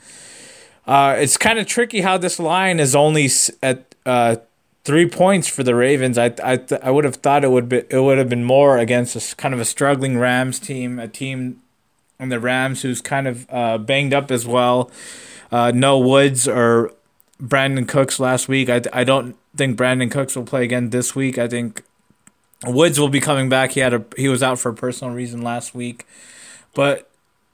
uh, 0.91 1.15
it's 1.17 1.37
kind 1.37 1.61
of 1.61 1.69
tricky 1.69 2.01
how 2.01 2.19
this 2.19 2.41
line 2.41 2.81
is 2.81 2.97
only 2.97 3.31
at 3.63 3.95
uh, 4.05 4.35
three 4.83 5.09
points 5.09 5.47
for 5.47 5.63
the 5.63 5.77
Ravens. 5.77 6.19
I 6.19 6.35
I 6.43 6.59
I 6.83 6.91
would 6.91 7.05
have 7.05 7.15
thought 7.17 7.45
it 7.45 7.53
would 7.53 7.69
be 7.69 7.85
it 7.89 8.01
would 8.03 8.19
have 8.19 8.29
been 8.29 8.43
more 8.43 8.77
against 8.77 9.15
a 9.15 9.37
kind 9.37 9.55
of 9.55 9.61
a 9.61 9.65
struggling 9.65 10.19
Rams 10.19 10.59
team, 10.59 10.99
a 10.99 11.07
team 11.07 11.63
in 12.19 12.29
the 12.29 12.41
Rams 12.41 12.83
who's 12.83 13.01
kind 13.01 13.29
of 13.29 13.47
uh, 13.51 13.79
banged 13.79 14.13
up 14.13 14.33
as 14.33 14.49
well. 14.49 14.91
Uh, 15.53 15.71
no 15.73 15.97
Woods 15.97 16.49
or 16.49 16.93
Brandin 17.41 17.87
Cooks 17.87 18.19
last 18.19 18.49
week. 18.49 18.69
I 18.69 18.83
I 18.93 19.05
don't 19.05 19.37
think 19.57 19.79
Brandin 19.79 20.11
Cooks 20.11 20.35
will 20.35 20.45
play 20.45 20.65
again 20.65 20.91
this 20.91 21.15
week. 21.15 21.39
I 21.39 21.47
think 21.47 21.85
Woods 22.67 22.99
will 22.99 23.09
be 23.09 23.21
coming 23.21 23.49
back. 23.49 23.71
He 23.73 23.81
had 23.81 23.95
a 23.95 24.05
he 24.17 24.29
was 24.29 24.43
out 24.43 24.59
for 24.59 24.71
a 24.71 24.75
personal 24.75 25.15
reason 25.15 25.41
last 25.41 25.73
week, 25.73 26.05
but 26.75 27.10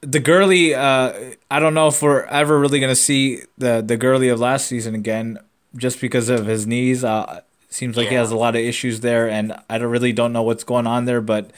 the 0.06 0.20
Gurley, 0.20 0.74
uh, 0.74 1.12
I 1.50 1.58
don't 1.58 1.74
know 1.74 1.88
if 1.88 2.00
we're 2.00 2.22
ever 2.24 2.58
really 2.58 2.78
gonna 2.78 2.94
see 2.94 3.42
the 3.58 3.82
the 3.84 3.96
Gurley 3.96 4.28
of 4.28 4.38
last 4.38 4.68
season 4.68 4.94
again 4.94 5.38
just 5.76 6.00
because 6.00 6.28
of 6.28 6.46
his 6.46 6.66
knees. 6.66 7.02
Uh, 7.02 7.40
seems 7.68 7.96
like 7.96 8.04
yeah. 8.04 8.10
he 8.10 8.16
has 8.16 8.30
a 8.30 8.36
lot 8.36 8.54
of 8.54 8.62
issues 8.62 9.00
there, 9.00 9.28
and 9.28 9.52
I 9.68 9.78
don't 9.78 9.90
really 9.90 10.12
don't 10.12 10.32
know 10.32 10.44
what's 10.44 10.64
going 10.64 10.86
on 10.86 11.04
there, 11.06 11.20
but 11.20 11.50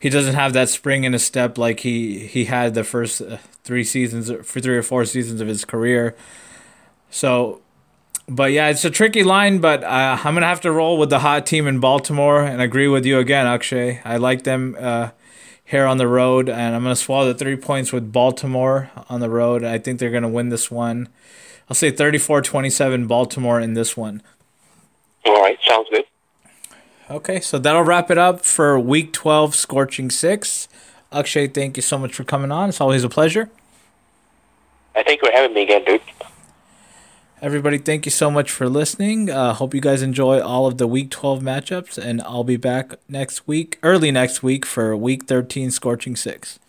he 0.00 0.08
doesn't 0.08 0.34
have 0.34 0.54
that 0.54 0.70
spring 0.70 1.04
in 1.04 1.12
his 1.12 1.24
step 1.24 1.58
like 1.58 1.80
he 1.80 2.26
he 2.26 2.46
had 2.46 2.74
the 2.74 2.82
first 2.82 3.20
uh, 3.20 3.36
three 3.62 3.84
seasons 3.84 4.30
for 4.30 4.60
three 4.60 4.76
or 4.76 4.82
four 4.82 5.04
seasons 5.04 5.40
of 5.40 5.48
his 5.48 5.64
career. 5.64 6.16
So, 7.10 7.60
but 8.26 8.52
yeah, 8.52 8.68
it's 8.68 8.86
a 8.86 8.90
tricky 8.90 9.22
line, 9.22 9.58
but 9.58 9.84
uh, 9.84 10.16
I'm 10.24 10.32
gonna 10.34 10.46
have 10.46 10.62
to 10.62 10.72
roll 10.72 10.96
with 10.96 11.10
the 11.10 11.18
hot 11.18 11.44
team 11.44 11.66
in 11.66 11.78
Baltimore 11.78 12.42
and 12.42 12.62
agree 12.62 12.88
with 12.88 13.04
you 13.04 13.18
again, 13.18 13.46
Akshay. 13.46 14.00
I 14.02 14.16
like 14.16 14.44
them 14.44 14.76
uh, 14.80 15.10
here 15.72 15.86
on 15.86 15.96
the 15.96 16.06
road, 16.06 16.50
and 16.50 16.76
I'm 16.76 16.82
gonna 16.82 16.94
swallow 16.94 17.32
the 17.32 17.38
three 17.38 17.56
points 17.56 17.94
with 17.94 18.12
Baltimore 18.12 18.90
on 19.08 19.20
the 19.20 19.30
road. 19.30 19.64
I 19.64 19.78
think 19.78 19.98
they're 19.98 20.10
gonna 20.10 20.28
win 20.28 20.50
this 20.50 20.70
one. 20.70 21.08
I'll 21.68 21.74
say 21.74 21.90
34-27 21.90 23.08
Baltimore 23.08 23.58
in 23.58 23.72
this 23.72 23.96
one. 23.96 24.22
All 25.24 25.40
right, 25.40 25.58
sounds 25.66 25.88
good. 25.90 26.04
Okay, 27.10 27.40
so 27.40 27.58
that'll 27.58 27.84
wrap 27.84 28.10
it 28.10 28.18
up 28.18 28.44
for 28.44 28.78
Week 28.78 29.14
12 29.14 29.54
Scorching 29.54 30.10
6. 30.10 30.68
Akshay, 31.10 31.48
thank 31.48 31.78
you 31.78 31.82
so 31.82 31.96
much 31.96 32.12
for 32.12 32.24
coming 32.24 32.52
on. 32.52 32.68
It's 32.68 32.80
always 32.80 33.02
a 33.02 33.08
pleasure. 33.08 33.48
I 34.94 35.02
thank 35.02 35.22
you 35.22 35.28
for 35.30 35.34
having 35.34 35.54
me 35.54 35.62
again, 35.62 35.84
dude. 35.84 36.02
Everybody, 37.42 37.78
thank 37.78 38.06
you 38.06 38.12
so 38.12 38.30
much 38.30 38.52
for 38.52 38.68
listening. 38.68 39.28
Uh, 39.28 39.52
hope 39.52 39.74
you 39.74 39.80
guys 39.80 40.00
enjoy 40.00 40.40
all 40.40 40.68
of 40.68 40.78
the 40.78 40.86
Week 40.86 41.10
12 41.10 41.40
matchups, 41.40 41.98
and 41.98 42.22
I'll 42.22 42.44
be 42.44 42.56
back 42.56 42.94
next 43.08 43.48
week, 43.48 43.80
early 43.82 44.12
next 44.12 44.44
week, 44.44 44.64
for 44.64 44.96
Week 44.96 45.24
13 45.24 45.72
Scorching 45.72 46.14
6. 46.14 46.60